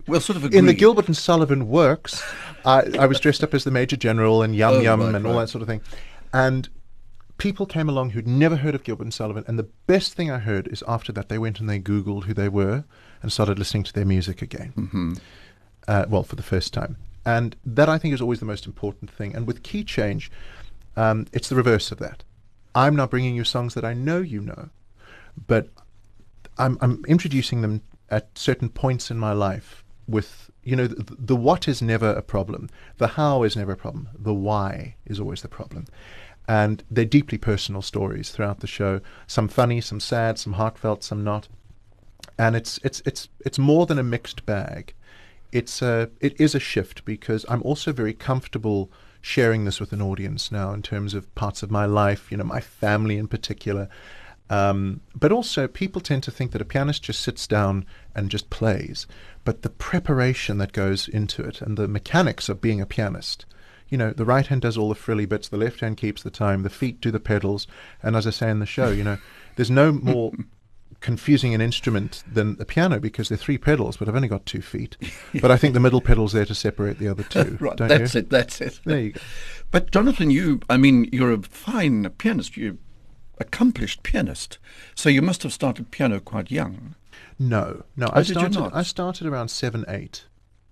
[0.07, 0.57] we'll sort of agree.
[0.57, 2.23] In the Gilbert and Sullivan works,
[2.65, 5.27] I, I was dressed up as the Major General and Yum Oh, Yum right, and
[5.27, 5.41] all right.
[5.41, 5.81] that sort of thing.
[6.31, 6.69] And
[7.37, 9.43] people came along who'd never heard of Gilbert and Sullivan.
[9.47, 12.33] And the best thing I heard is after that, they went and they Googled who
[12.33, 12.85] they were
[13.21, 14.73] and started listening to their music again.
[14.77, 15.19] Mhm.
[15.87, 16.95] uh, well, for the first time.
[17.25, 19.35] And that I think is always the most important thing.
[19.35, 20.31] And with key change,
[20.95, 22.23] um, it's the reverse of that.
[22.75, 24.69] I'm not bringing you songs that I know you know,
[25.47, 25.67] but
[26.57, 31.35] I'm, I'm introducing them at certain points in my life with, you know, the, the
[31.35, 32.69] what is never a problem.
[32.97, 34.09] The how is never a problem.
[34.17, 35.85] The why is always the problem.
[36.47, 38.99] And they're deeply personal stories throughout the show.
[39.25, 41.47] Some funny, some sad, some heartfelt, some not
[42.37, 44.93] and it's it's it's it's more than a mixed bag.
[45.51, 50.01] It's a it is a shift because I'm also very comfortable sharing this with an
[50.01, 53.87] audience now in terms of parts of my life, you know, my family in particular.
[54.51, 58.49] Um, but also, people tend to think that a pianist just sits down and just
[58.49, 59.07] plays,
[59.45, 63.45] but the preparation that goes into it and the mechanics of being a pianist.
[63.87, 66.29] You know, the right hand does all the frilly bits, the left hand keeps the
[66.29, 67.65] time, the feet do the pedals,
[68.03, 69.19] and as I say in the show, you know,
[69.55, 70.33] there's no more
[70.99, 74.61] confusing an instrument than a piano because they're three pedals, but I've only got two
[74.61, 74.97] feet.
[75.41, 77.57] But I think the middle pedal's there to separate the other two.
[77.61, 78.19] right, don't that's you?
[78.19, 78.29] it.
[78.29, 78.81] That's it.
[78.83, 79.21] There you go.
[79.71, 82.57] But Jonathan, you, I mean, you're a fine pianist.
[82.57, 82.75] You're
[83.41, 84.57] accomplished pianist.
[84.95, 86.95] So you must have started piano quite young.
[87.37, 88.07] No, no.
[88.07, 88.59] Oh, I did you started.
[88.59, 88.75] not?
[88.75, 90.25] I started around seven, eight,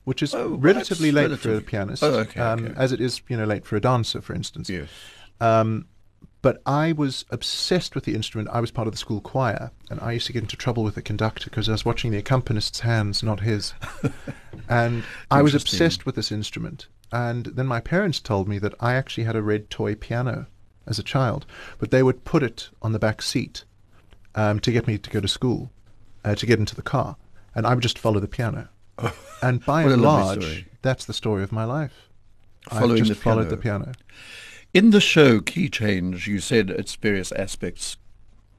[0.04, 2.04] which is Oh, relatively late for a pianist.
[2.04, 2.74] Oh, okay, um, okay.
[2.78, 4.70] As it is, you know, late for a dancer, for instance.
[4.70, 4.88] Yes.
[5.42, 5.88] Um,
[6.42, 8.50] but I was obsessed with the instrument.
[8.52, 10.96] I was part of the school choir, and I used to get into trouble with
[10.96, 13.74] the conductor because I was watching the accompanist's hands, not his.
[14.70, 16.88] and I was obsessed with this instrument.
[17.12, 20.48] And then my parents told me that I actually had a red toy piano
[20.88, 21.46] as a child,
[21.78, 23.64] but they would put it on the back seat
[24.36, 25.72] um, to get me to go to school,
[26.26, 27.16] uh, to get into the car,
[27.56, 28.70] and I would just follow the piano.
[29.42, 32.10] and by and large, that's the story of my life.
[32.70, 33.56] Following I just the followed piano.
[33.56, 33.92] the piano.
[34.74, 37.98] In the show Key Change, you said its various aspects,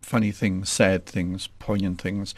[0.01, 2.35] funny things, sad things, poignant things.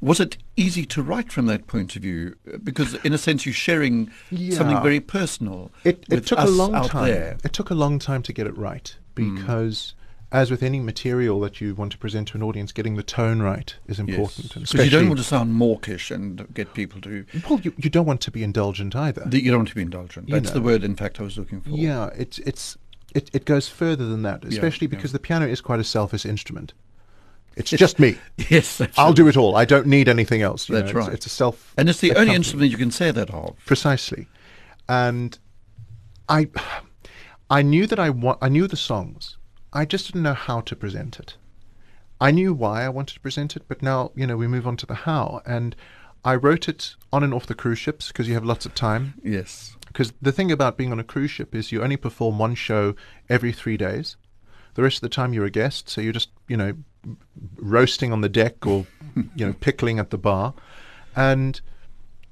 [0.00, 2.36] Was it easy to write from that point of view?
[2.62, 5.72] Because in a sense, you're sharing something very personal.
[5.82, 7.08] It, it took a long time.
[7.08, 7.36] There.
[7.42, 9.36] It took a long time to get it right Hmm.
[9.36, 9.94] because,
[10.32, 13.40] as with any material that you want to present to an audience, getting the tone
[13.40, 14.56] right is important.
[14.56, 17.24] and Because you don't want to sound mawkish and get people to.
[17.48, 19.24] Well, you, you don't want to be indulgent either.
[19.26, 20.28] The, you don't want to be indulgent.
[20.28, 21.70] You That's the word, in fact, I was looking for.
[21.70, 22.76] yeah, it's it's
[23.14, 24.96] it, it goes further than that, especially yeah.
[24.96, 26.72] because the piano is quite a selfish instrument.
[27.56, 28.16] It's just me.
[28.48, 29.56] Yes, I'll do it all.
[29.56, 30.66] I don't need anything else.
[30.66, 30.88] That's know.
[30.90, 31.12] It's- right.
[31.14, 31.74] It's, a self.
[31.76, 33.56] And it's the only instrument you can say that of.
[33.66, 34.28] precisely,
[34.88, 35.36] and
[36.28, 36.48] I,
[37.50, 39.36] I knew that I wa- I knew the songs.
[39.72, 41.36] I just didn't know how to present it.
[42.20, 44.76] I knew why I wanted to present it, but now you know we move on
[44.78, 45.40] to the how.
[45.46, 45.74] And
[46.24, 49.14] I wrote it on and off the cruise ships because you have lots of time.
[49.22, 49.76] Yes.
[49.86, 52.94] Because the thing about being on a cruise ship is you only perform one show
[53.28, 54.16] every three days.
[54.74, 56.74] The rest of the time you're a guest, so you're just you know
[57.56, 58.86] roasting on the deck or
[59.36, 60.54] you know pickling at the bar,
[61.16, 61.60] and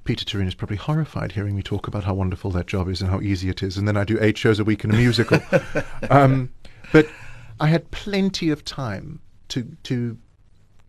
[0.07, 3.11] Pieter Toerien is probably horrified hearing me talk about how wonderful that job is and
[3.11, 5.39] how easy it is, and then I do eight shows a week in a musical.
[6.09, 6.49] um,
[6.93, 7.07] but
[7.59, 10.17] I had plenty of time to to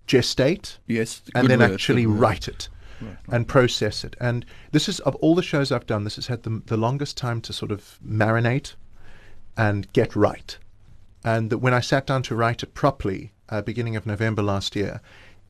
[0.07, 1.21] gestate Yes.
[1.35, 2.69] and then word, actually write it
[3.29, 4.17] and process it.
[4.21, 7.17] And this is of all the shows I've done, this has had the, the longest
[7.17, 8.75] time to sort of marinate
[9.57, 10.57] and get right.
[11.25, 14.77] And that when I sat down to write it properly, uh, beginning of November last
[14.77, 15.01] year,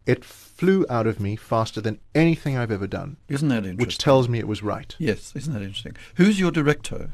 [0.06, 0.24] it
[0.58, 3.78] flew out of me faster than anything I've ever done, Isn't that interesting?
[3.78, 4.94] which tells me it was right.
[4.98, 5.96] yes, isn't that interesting?
[6.16, 7.10] Who's your director?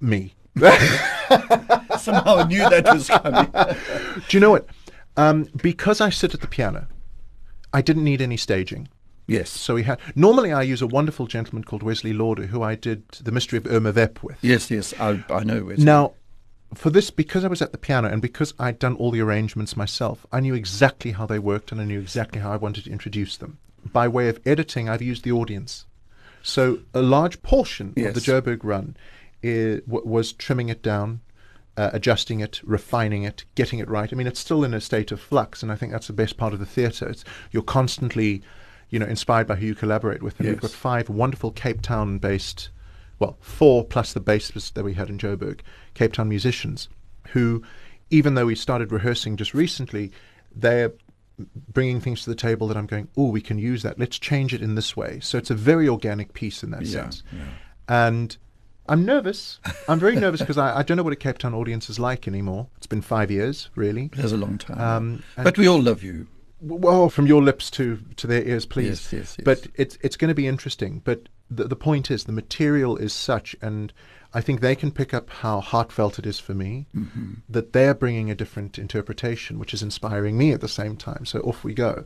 [0.00, 0.34] Me.
[1.98, 3.50] Somehow I knew that was coming.
[4.28, 4.66] Do you know what?
[5.16, 6.88] Um, because I sit at the piano,
[7.72, 8.88] I didn't need any staging.
[9.28, 9.48] yes.
[9.50, 9.98] So he had.
[10.14, 13.66] Normally, I use a wonderful gentleman called Wesley Lauder, who I did The Mystery of
[13.66, 14.38] Irma Vep with.
[14.42, 14.92] Yes, yes.
[14.98, 15.68] I, I know.
[15.70, 16.14] It's, Now,
[16.74, 19.76] for this, because I was at the piano and because I'd done all the arrangements
[19.76, 22.90] myself, I knew exactly how they worked and I knew exactly how I wanted to
[22.90, 23.58] introduce them.
[23.92, 25.84] By way of editing, I've used the audience.
[26.42, 28.26] So a large portion of the Yes.
[28.26, 28.96] Joburg run
[29.42, 31.20] i w- was trimming it down,
[31.76, 34.10] uh, adjusting it, refining it, getting it right.
[34.10, 36.36] I mean, it's still in a state of flux, and I think that's the best
[36.36, 37.08] part of the theatre.
[37.08, 38.42] It's you're constantly,
[38.88, 40.38] you know, inspired by who you collaborate with.
[40.40, 42.70] And we've got five wonderful Cape Town-based,
[43.18, 45.60] well, four plus the bassist that we had in Joburg,
[45.94, 46.88] Cape Town musicians,
[47.28, 47.62] who,
[48.10, 50.10] even though we started rehearsing just recently,
[50.54, 50.92] they're
[51.72, 53.98] bringing things to the table that I'm going, oh, we can use that.
[53.98, 55.18] Let's change it in this way.
[55.20, 57.22] So it's a very organic piece in that Yeah, sense.
[57.32, 57.44] yeah.
[57.88, 58.36] And
[58.88, 59.58] I'm nervous.
[59.88, 62.28] I'm very nervous because I, I don't know what a Cape Town audience is like
[62.28, 62.68] anymore.
[62.76, 64.10] It's been five years, really.
[64.12, 64.80] It has a long time.
[64.80, 66.26] Um, but we all love you.
[66.60, 68.88] Well, from your lips to, to their ears, please.
[68.88, 69.44] Yes, yes, yes.
[69.44, 71.02] But it's it's going to be interesting.
[71.04, 73.92] But the the point is, the material is such, and
[74.32, 76.86] I think they can pick up how heartfelt it is for me.
[76.94, 77.34] Mm-hmm.
[77.48, 81.24] That they're bringing a different interpretation, which is inspiring me at the same time.
[81.26, 82.04] So off we go.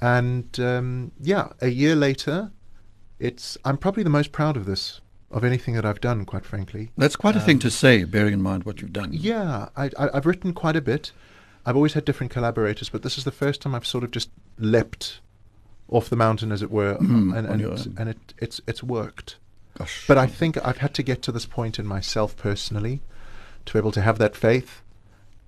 [0.00, 2.52] And um, yeah, a year later,
[3.18, 6.90] it's I'm probably the most proud of this of anything that I've done, quite frankly.
[6.96, 9.10] That's quite a thing to say, bearing in mind what you've done.
[9.10, 11.12] Um, Yeah, I, I, I've written quite a bit.
[11.64, 14.30] I've always had different collaborators, but this is the first time I've sort of just
[14.58, 15.20] leapt
[15.90, 19.36] off the mountain, as it were, Mm, and and, it's, and it, it's it's worked.
[19.78, 20.04] Gosh.
[20.06, 23.00] But I think I've had to get to this point in myself personally
[23.66, 24.82] to be able to have that faith,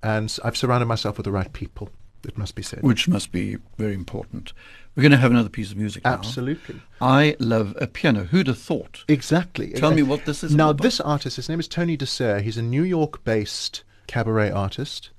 [0.01, 1.89] and I've surrounded myself with the right people.
[2.25, 2.83] It must be said.
[2.83, 4.53] which must be very important.
[4.95, 6.13] We're going to have another piece of music now.
[6.13, 6.79] Absolutely.
[7.01, 8.23] I love a piano.
[8.23, 9.03] Who'd have thought?
[9.09, 9.73] Exactly.
[9.73, 10.83] Tell me what this is Now, about.
[10.83, 12.39] this artist, his name is Tony DeSare.
[12.41, 15.09] He's a New York-based cabaret artist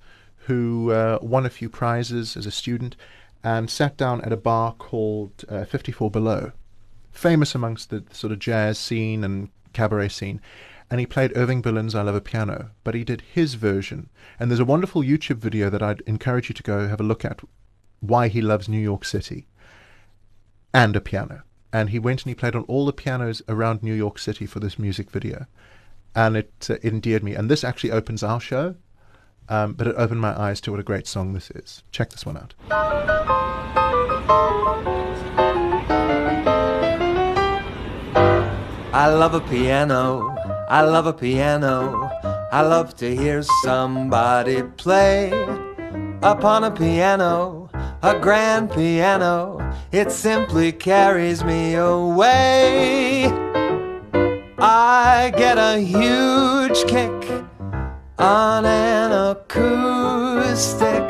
[0.46, 2.96] who uh, won a few prizes as a student
[3.44, 6.52] and sat down at a bar called uh, 54 Below,
[7.12, 10.40] famous amongst the sort of jazz scene and cabaret scene.
[10.90, 14.08] And he played Irving Berlin's I Love a Piano, but he did his version.
[14.40, 17.24] And there's a wonderful YouTube video that I'd encourage you to go have a look
[17.24, 17.40] at,
[18.00, 19.46] why he loves New York City
[20.72, 21.42] and a piano.
[21.72, 24.60] And he went and he played on all the pianos around New York City for
[24.60, 25.46] this music video.
[26.14, 27.34] And it, uh, it endeared me.
[27.34, 28.76] And this actually opens our show,
[29.48, 31.82] um, but it opened my eyes to what a great song this is.
[31.90, 32.54] Check this one out.
[38.94, 40.36] I love a piano.
[40.68, 42.10] I love a piano.
[42.52, 45.32] I love to hear somebody play
[46.22, 47.68] upon a piano,
[48.02, 49.58] a grand piano.
[49.90, 53.26] It simply carries me away.
[54.58, 57.44] I get a huge kick
[58.18, 61.02] on an acoustic.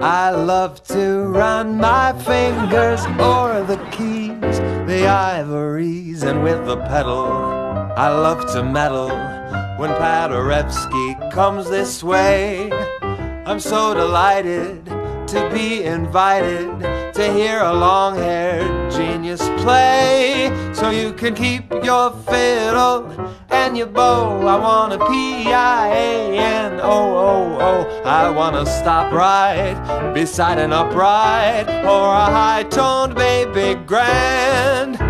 [0.00, 7.26] I love to run my fingers o'er the keys, the ivories, and with the pedal.
[7.96, 9.10] I love to meddle
[9.78, 12.70] when Paderewski comes this way.
[13.02, 16.68] I'm so delighted to be invited
[17.20, 20.50] to hear a long haired genius play.
[20.72, 23.12] So you can keep your fiddle
[23.50, 24.40] and your bow.
[24.46, 26.98] I want a P I A N O
[27.28, 28.02] O O.
[28.04, 29.76] I want to stop right
[30.14, 35.09] beside an upright or a high toned baby grand.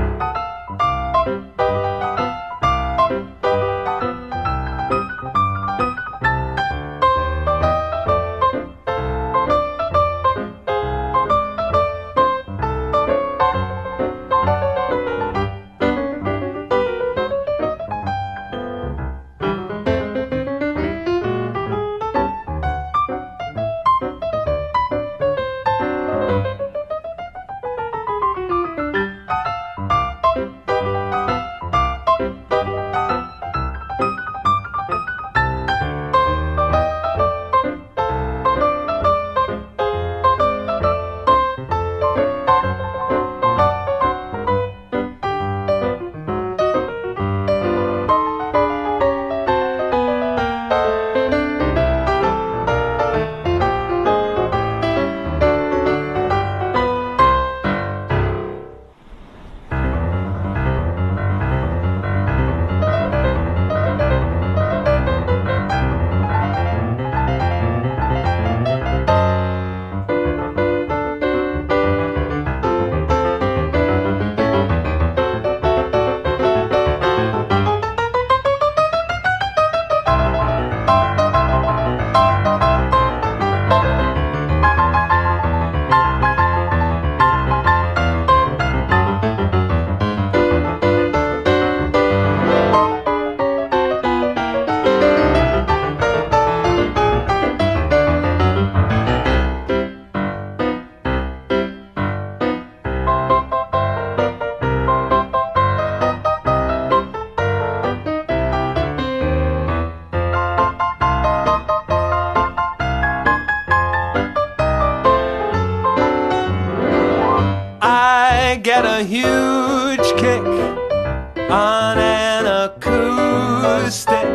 [121.51, 124.29] On an acoustic.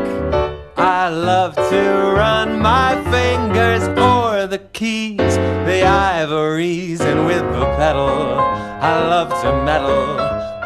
[0.76, 1.82] I love to
[2.16, 5.36] run my fingers o'er the keys,
[5.68, 8.40] the ivories, and with the pedal.
[8.40, 10.18] I love to meddle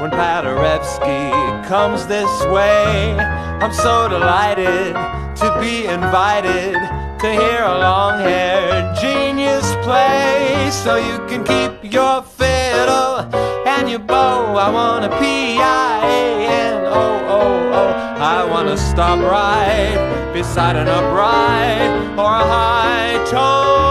[0.02, 3.18] when Paderewski comes this way.
[3.20, 4.94] I'm so delighted
[5.42, 6.74] to be invited
[7.20, 10.70] to hear a long haired genius play.
[10.72, 14.56] So you can keep your fiddle and your bow.
[14.56, 15.26] I want a P
[15.60, 17.06] I A N O
[17.38, 17.42] O
[17.82, 17.84] O.
[18.36, 20.00] I want to stop right
[20.34, 23.89] beside an upright or a high tone,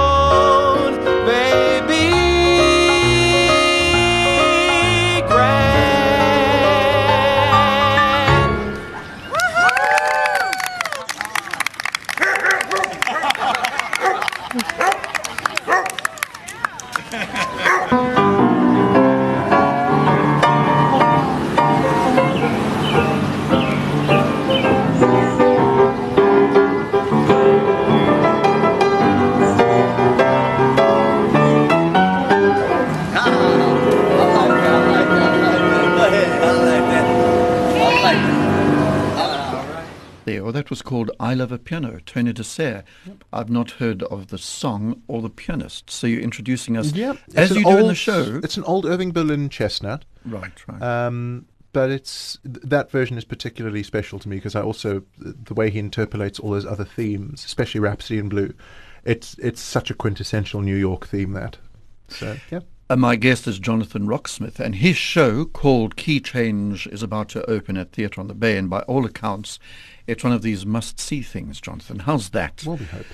[40.59, 42.83] that was called I Love a Piano, Tony DeSare.
[43.33, 45.89] I've not heard of the song or the pianist.
[45.89, 48.41] So you're introducing us, Yeah, as you do in the show.
[48.43, 50.05] It's an old Irving Berlin chestnut.
[50.25, 50.83] Right, right.
[50.83, 55.71] Um, but it's that version is particularly special to me because I also the way
[55.71, 58.53] he interpolates all those other themes, especially Rhapsody in Blue.
[59.05, 61.57] It's it's such a quintessential New York theme that.
[62.09, 62.61] So yeah.
[62.91, 67.45] Uh, my guest is Jonathan Roxmouth, and his show called Key Change is about to
[67.51, 69.59] open at Theatre on the Bay, and by all accounts,
[70.07, 71.99] it's one of these must-see things, Jonathan.
[72.01, 72.65] How's that?
[72.67, 73.05] Well, we hope.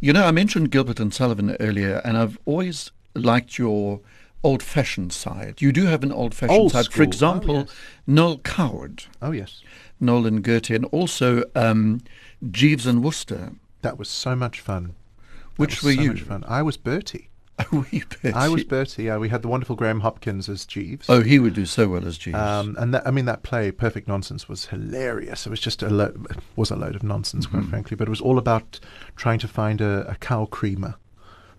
[0.00, 4.00] You know, I mentioned Gilbert and Sullivan earlier, and I've always liked your
[4.44, 5.62] old-fashioned side.
[5.62, 6.86] You do have an old-fashioned Old side.
[6.86, 7.02] For school.
[7.04, 7.74] Oh, example, yes.
[8.06, 9.62] Noel Coward, Oh yes,
[9.98, 12.02] Noel and Gertie, and also um,
[12.50, 13.52] Jeeves and Wooster.
[13.80, 14.94] that was so much fun.
[15.16, 16.12] That Which was were so you?
[16.12, 16.44] Much fun.
[16.46, 17.30] I was Bertie.
[17.72, 18.02] Were you
[18.34, 18.68] I was Bertie?
[18.68, 19.02] Bertie.
[19.04, 21.08] Yeah, we had the wonderful Graham Hopkins as Jeeves.
[21.08, 22.36] Oh, he would do so well as Jeeves.
[22.38, 25.46] Um, and that, I mean, that play, Perfect Nonsense, was hilarious.
[25.46, 26.14] It was just a lo-
[26.56, 27.58] was a load of nonsense, Mm-hmm.
[27.58, 27.96] quite frankly.
[27.96, 28.80] But it was all about
[29.16, 30.96] trying to find a, a cow creamer,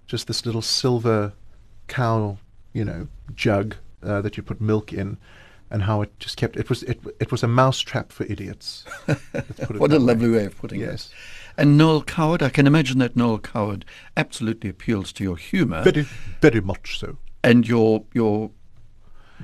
[0.08, 1.34] just this little silver
[1.88, 2.38] cow,
[2.74, 5.18] you know, jug uh, that you put milk in,
[5.70, 6.56] and how it just kept.
[6.58, 8.86] It was it it was a mousetrap for idiots.
[9.08, 10.00] Let's put it what a way.
[10.00, 11.10] lovely way of putting it.
[11.58, 13.86] And Noel Coward, I can imagine that Noel Coward
[14.18, 16.08] absolutely appeals to your humour very
[16.42, 17.18] very much so.
[17.44, 18.52] and your your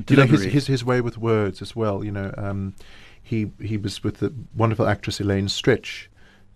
[0.07, 2.03] you know his, his his way with words as well.
[2.03, 2.73] You know, um,
[3.21, 6.07] he he was with the wonderful actress Elaine Stritch,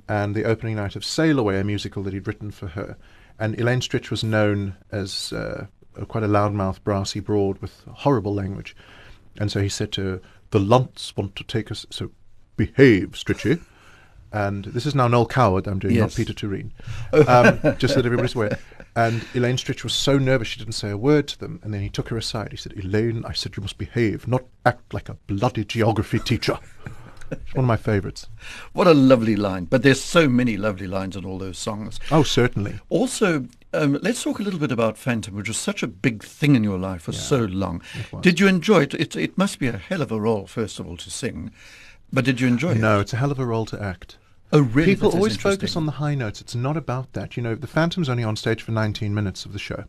[0.07, 2.97] and the opening night of Sail Away, a musical that he'd written for her,
[3.39, 8.33] and Elaine Stritch was known as uh, a, quite a loudmouth, brassy broad with horrible
[8.33, 8.75] language,
[9.37, 12.11] and so he said to her, "The Lunts want to take us, so
[12.55, 13.59] behave, Stritchy."
[14.33, 16.71] And this is now Noel Coward I'm doing, not Pieter Toerien.
[17.13, 18.57] Um, just so that everybody's aware.
[18.95, 21.59] And Elaine Stritch was so nervous she didn't say a word to them.
[21.63, 22.51] And then he took her aside.
[22.51, 26.57] He said, Elaine, I said you must behave, not act like a bloody geography teacher.
[27.31, 28.27] It's one of my favourites.
[28.73, 29.65] what a lovely line.
[29.65, 31.99] But there's so many lovely lines in all those songs.
[32.11, 32.79] Oh, certainly.
[32.89, 36.55] Also, um, let's talk a little bit about Phantom, which was such a big thing
[36.55, 37.81] in your life for so long.
[38.21, 38.93] Did you enjoy it?
[38.93, 39.15] it?
[39.15, 41.51] It must be a hell of a role, first of all, to sing.
[42.11, 42.77] But did you enjoy it?
[42.77, 44.17] No, it's a hell of a role to act.
[44.53, 44.93] Oh, really?
[44.93, 46.39] People That is always focus on the high notes.
[46.39, 47.35] It's not about that.
[47.35, 49.85] You know, the Phantom's only on stage for 19 minutes of the show.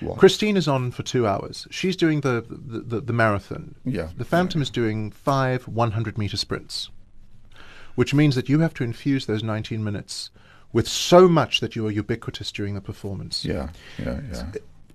[0.00, 0.18] What?
[0.18, 1.66] Christine is on for two hours.
[1.70, 3.74] She's doing the, the, the, the marathon.
[3.84, 4.10] Yeah.
[4.16, 6.90] The Phantom is doing five 100 meter sprints,
[7.94, 10.30] which means that you have to infuse those 19 minutes
[10.72, 13.44] with so much that you are ubiquitous during the performance.
[13.44, 14.46] Yeah, yeah, yeah.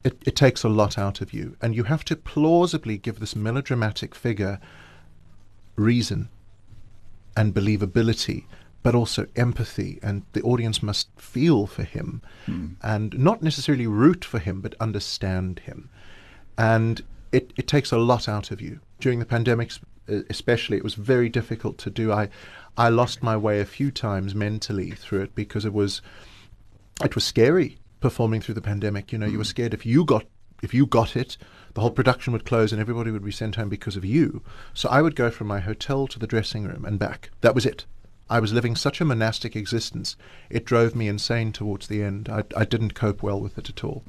[0.03, 1.57] It, it takes a lot out of you.
[1.61, 4.59] And you have to plausibly give this melodramatic figure
[5.75, 6.29] reason
[7.35, 8.45] and believability,
[8.83, 9.99] but also empathy.
[10.01, 12.67] And the audience must feel for him hmm.
[12.81, 15.89] and not necessarily root for him, but understand him.
[16.57, 17.01] And
[17.31, 18.79] it, it takes a lot out of you.
[18.99, 19.71] During the pandemic,
[20.07, 22.11] especially, it was very difficult to do.
[22.11, 22.29] I,
[22.77, 26.01] I lost my way a few times mentally through it because it was
[27.03, 29.13] it was scary performing through the pandemic.
[29.13, 29.49] You know, you were hmm.
[29.49, 30.25] scared if you got
[30.61, 31.37] if you got it,
[31.73, 34.41] the whole production would close and everybody would be sent home because of you.
[34.73, 37.31] So I would go from my hotel to the dressing room and back.
[37.41, 37.85] That was it.
[38.29, 40.15] I was living such a monastic existence.
[40.49, 42.29] It drove me insane towards the end.
[42.29, 44.03] I, I didn't cope well with it at all.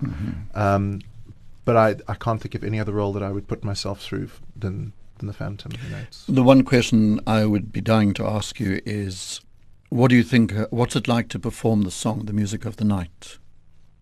[0.54, 1.00] Um,
[1.64, 4.30] but I, I can't think of any other role that I would put myself through
[4.56, 5.72] than than the Phantom.
[5.72, 9.40] You know, The one question I would be dying to ask you is,
[9.90, 10.54] what do you think?
[10.54, 13.38] Uh, what's it like to perform the song, "The Music of the Night"?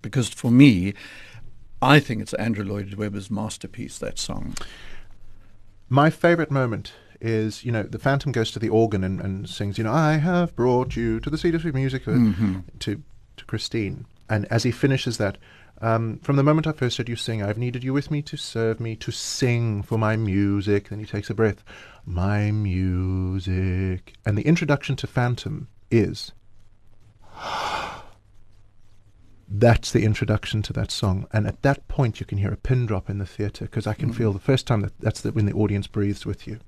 [0.01, 0.95] Because for me,
[1.83, 3.99] I think it's Andrew Lloyd Webber's masterpiece.
[3.99, 4.55] That song.
[5.89, 9.79] My favorite moment is, you know, the Phantom goes to the organ and, and sings,
[9.79, 12.13] you know, I have brought you to the seat of music uh,
[12.81, 13.03] to,
[13.37, 14.07] to Christine.
[14.29, 15.39] And as he finishes that,
[15.81, 18.37] um, from the moment I first heard you sing, I've needed you with me to
[18.37, 20.89] serve me, to sing for my music.
[20.89, 21.63] Then he takes a breath,
[22.05, 24.15] my music.
[24.27, 26.33] And the introduction to Phantom is
[29.49, 31.27] that's the introduction to that song.
[31.33, 33.95] And at that point, you can hear a pin drop in the theatre because I
[33.95, 36.59] can feel the first time that that's the, when the audience breathes with you.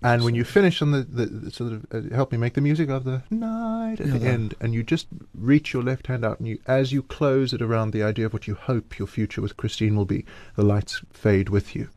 [0.00, 2.60] And when you finish on the, the, the sort of uh, help me make the
[2.60, 6.06] music of the night at Yeah, the that- end, and you just reach your left
[6.06, 8.98] hand out, and you as you close it around the idea of what you hope
[8.98, 10.24] your future with Christine will be,
[10.54, 11.88] the lights fade with you.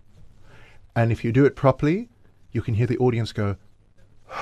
[0.96, 2.10] And if you do it properly,
[2.52, 3.56] you can hear the audience go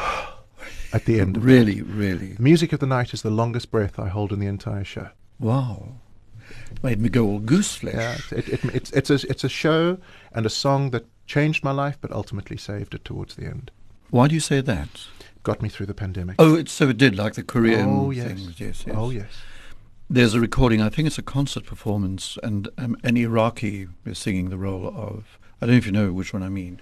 [0.93, 1.37] at the end.
[1.37, 1.45] of it.
[1.45, 2.33] Really, really.
[2.33, 5.09] The music of the night is the longest breath I hold in the entire show.
[5.39, 5.95] Wow.
[6.81, 8.31] Made me go all goose flesh.
[8.31, 9.97] Yeah, it, it, it's it's a it's a show
[10.33, 13.71] and a song that changed my life, but ultimately saved it towards the end.
[14.09, 14.89] Why do you say that?
[15.43, 16.35] Got me through the pandemic.
[16.39, 18.27] Oh, it, so it did, like the Korean Oh, yes.
[18.27, 18.59] things.
[18.59, 18.95] Yes, yes.
[18.97, 19.31] Oh yes.
[20.09, 24.49] There's a recording, I think it's a concert performance, and um, an Iraqi is singing
[24.49, 26.81] the role of, I don't know if you know which one I mean,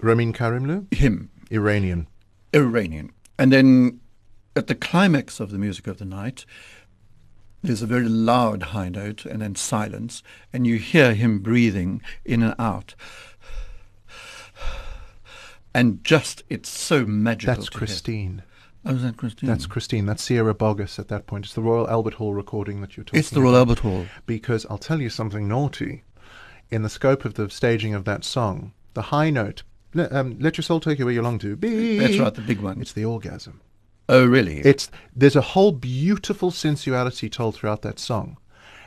[0.00, 2.06] Ramin Karimlu, him, Iranian.
[2.54, 3.12] Iranian.
[3.38, 4.00] And then
[4.54, 6.44] at the climax of the music of the night,
[7.62, 10.22] there's a very loud high note and then silence,
[10.52, 12.94] and you hear him breathing in and out.
[15.76, 17.54] And just, it's so magical.
[17.54, 17.78] That's to hear.
[17.78, 18.42] Christine.
[18.86, 19.46] Oh, is that Christine?
[19.46, 20.06] That's Christine.
[20.06, 21.44] That's Sierra Boggess at that point.
[21.44, 23.68] It's the Royal Albert Hall recording that you're talking It's the Royal about.
[23.68, 24.06] Albert Hall.
[24.24, 26.02] Because I'll tell you something naughty.
[26.70, 29.64] In the scope of the staging of that song, the high note,
[30.10, 31.98] um, let your soul take you where you long to be.
[31.98, 32.80] That's right, the big one.
[32.80, 33.60] It's the orgasm.
[34.08, 34.60] Oh, really?
[34.60, 38.38] It's there's a whole beautiful sensuality told throughout that song,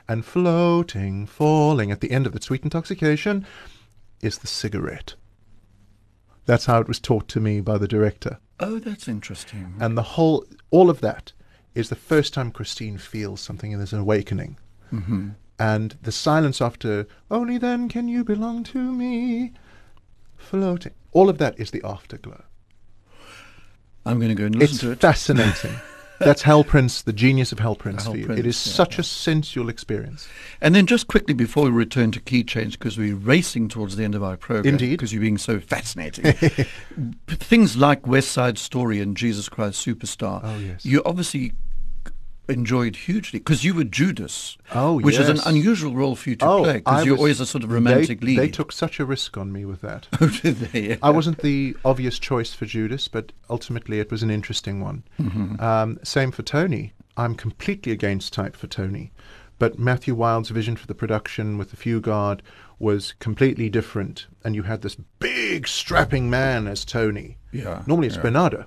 [0.07, 3.45] and floating, falling at the end of the sweet intoxication
[4.21, 5.13] is the cigarette.
[6.49, 9.75] That's how it was taught to me by the director, oh, that's interesting.
[9.79, 11.31] and the whole all of that
[11.75, 14.57] is the first time Christine feels something and there's an awakening.
[14.89, 15.29] hmm
[15.59, 19.53] And the silence after "Only then can you belong to me,"
[20.37, 20.93] floating.
[21.11, 22.41] All of that is the afterglow.
[24.07, 24.93] I'm going to go and listen It's to it.
[24.93, 25.75] It's fascinating.
[26.19, 28.25] That's Hal Prince, the genius of Hal Prince for you.
[28.25, 29.01] Prince, it is yeah, such yeah.
[29.01, 30.27] a sensual experience.
[30.61, 34.03] And then just quickly before we return to key change, because we're racing towards the
[34.03, 34.73] end of our program.
[34.73, 34.91] Indeed.
[34.91, 36.31] Because you're being so fascinating.
[37.27, 40.41] Things like West Side Story and Jesus Christ Superstar.
[40.43, 40.85] Oh, yes.
[40.85, 41.53] You obviously
[42.49, 44.57] enjoyed hugely because you were Judas.
[44.73, 47.39] Oh, Which is an unusual role for you to oh, play because you're was- always
[47.39, 48.39] a sort of romantic they, lead.
[48.39, 50.07] They took such a risk on me with that.
[50.21, 50.97] Oh, did they?
[51.01, 55.03] I wasn't the obvious choice for Judas, but ultimately it was an interesting one.
[55.19, 55.61] Mm-hmm.
[55.63, 56.93] Um, same for Tony.
[57.15, 59.13] I'm completely against type for Tony,
[59.59, 62.41] but Matthew Wilde's vision for the production with the Fugard
[62.79, 67.37] was completely different, and you had this big strapping man as Tony.
[67.51, 68.23] Yeah, Normally it's yeah.
[68.23, 68.65] Bernardo.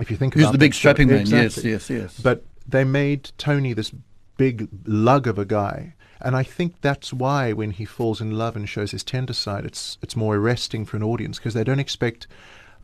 [0.00, 1.20] If you think Who's about the big strapping man?
[1.20, 1.70] Exactly.
[1.70, 2.20] Yes, yes, yes.
[2.20, 3.92] But they made Tony this
[4.36, 5.94] big lug of a guy.
[6.20, 9.64] And I think that's why when he falls in love and shows his tender side,
[9.66, 12.26] it's it's more arresting for an audience because they don't expect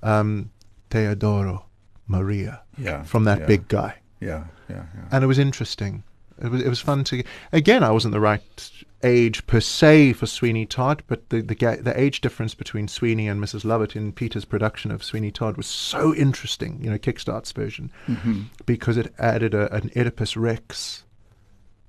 [0.02, 0.50] um,
[0.90, 1.64] Teodoro
[2.06, 3.46] Maria Yeah, from that yeah.
[3.46, 3.94] big guy.
[4.20, 5.08] yeah, yeah, yeah.
[5.10, 6.02] And it was interesting.
[6.42, 7.22] It was it was fun to
[7.52, 7.82] again.
[7.82, 8.70] I wasn't the right
[9.04, 13.28] age per se for Sweeney Todd, but the the, ga- the age difference between Sweeney
[13.28, 13.64] and Mrs.
[13.64, 16.78] Lovett in Peter's production of Sweeney Todd was so interesting.
[16.82, 18.42] You know, Kickstart's version Mm-hmm.
[18.66, 21.04] because it added a, an Oedipus Rex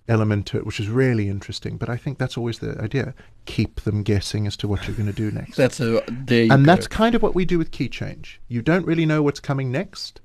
[0.09, 1.77] element to it, which is really interesting.
[1.77, 3.13] But I think that's always the idea:
[3.45, 5.55] keep them guessing as to what you're going to do next.
[5.55, 6.71] That's a there and go.
[6.71, 8.41] that's kind of what we do with Key Change.
[8.47, 10.19] You don't really know what's coming next,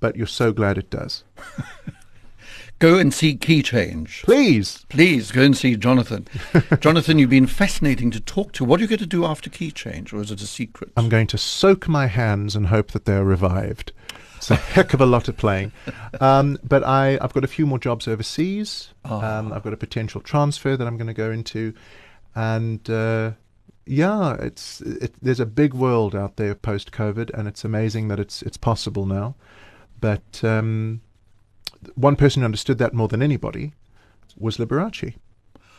[0.00, 1.24] but you're so glad it does.
[2.80, 4.22] Go and see Key Change.
[4.22, 4.86] Please.
[4.88, 6.26] Please go and see Jonathan.
[6.80, 8.64] Jonathan, you've been fascinating to talk to.
[8.64, 10.90] What are you going to do after Key Change, or is it a secret?
[10.96, 13.92] I'm going to soak my hands and hope that they're revived.
[14.38, 15.72] It's a heck of a lot of playing.
[16.22, 18.94] Um, but I, I've got a few more jobs overseas.
[19.04, 21.74] Um, I've got a potential transfer that I'm going to go into.
[22.34, 23.32] And uh,
[23.84, 28.18] yeah, it's it, there's a big world out there post COVID, and it's amazing that
[28.18, 29.34] it's it's possible now.
[30.00, 31.02] But um,
[31.94, 33.72] one person who understood that more than anybody
[34.36, 35.14] was Liberace.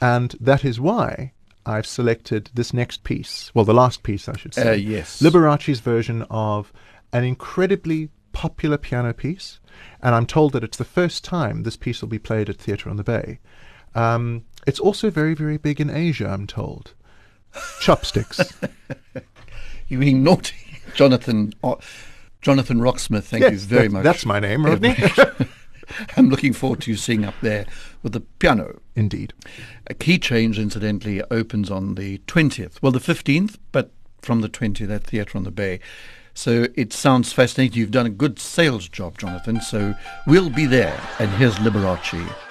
[0.01, 1.33] And that is why
[1.65, 3.51] I've selected this next piece.
[3.53, 4.69] Well, the last piece, I should say.
[4.69, 5.21] Uh, yes.
[5.21, 6.73] Liberace's version of
[7.13, 9.59] an incredibly popular piano piece,
[10.01, 12.89] and I'm told that it's the first time this piece will be played at Theatre
[12.89, 13.39] on the Bay.
[13.93, 16.93] Um, it's also very, very big in Asia, I'm told.
[17.81, 18.39] Chopsticks.
[19.87, 20.55] You're being naughty,
[20.95, 21.53] Jonathan.
[21.63, 21.79] Oh,
[22.41, 23.23] Jonathan Roxmouth.
[23.23, 24.03] Thank you very that- much.
[24.03, 24.95] That's my name, Rodney.
[26.17, 27.65] I'm looking forward to you seeing up there
[28.03, 28.79] with the piano.
[28.95, 29.33] Indeed.
[29.87, 32.81] A key change, incidentally, opens on the 20th.
[32.81, 35.79] Well, the 15th, but from the 20th at Theatre on the Bay.
[36.33, 37.77] So it sounds fascinating.
[37.77, 39.61] You've done a good sales job, Jonathan.
[39.61, 40.99] So we'll be there.
[41.19, 42.50] And here's Liberace.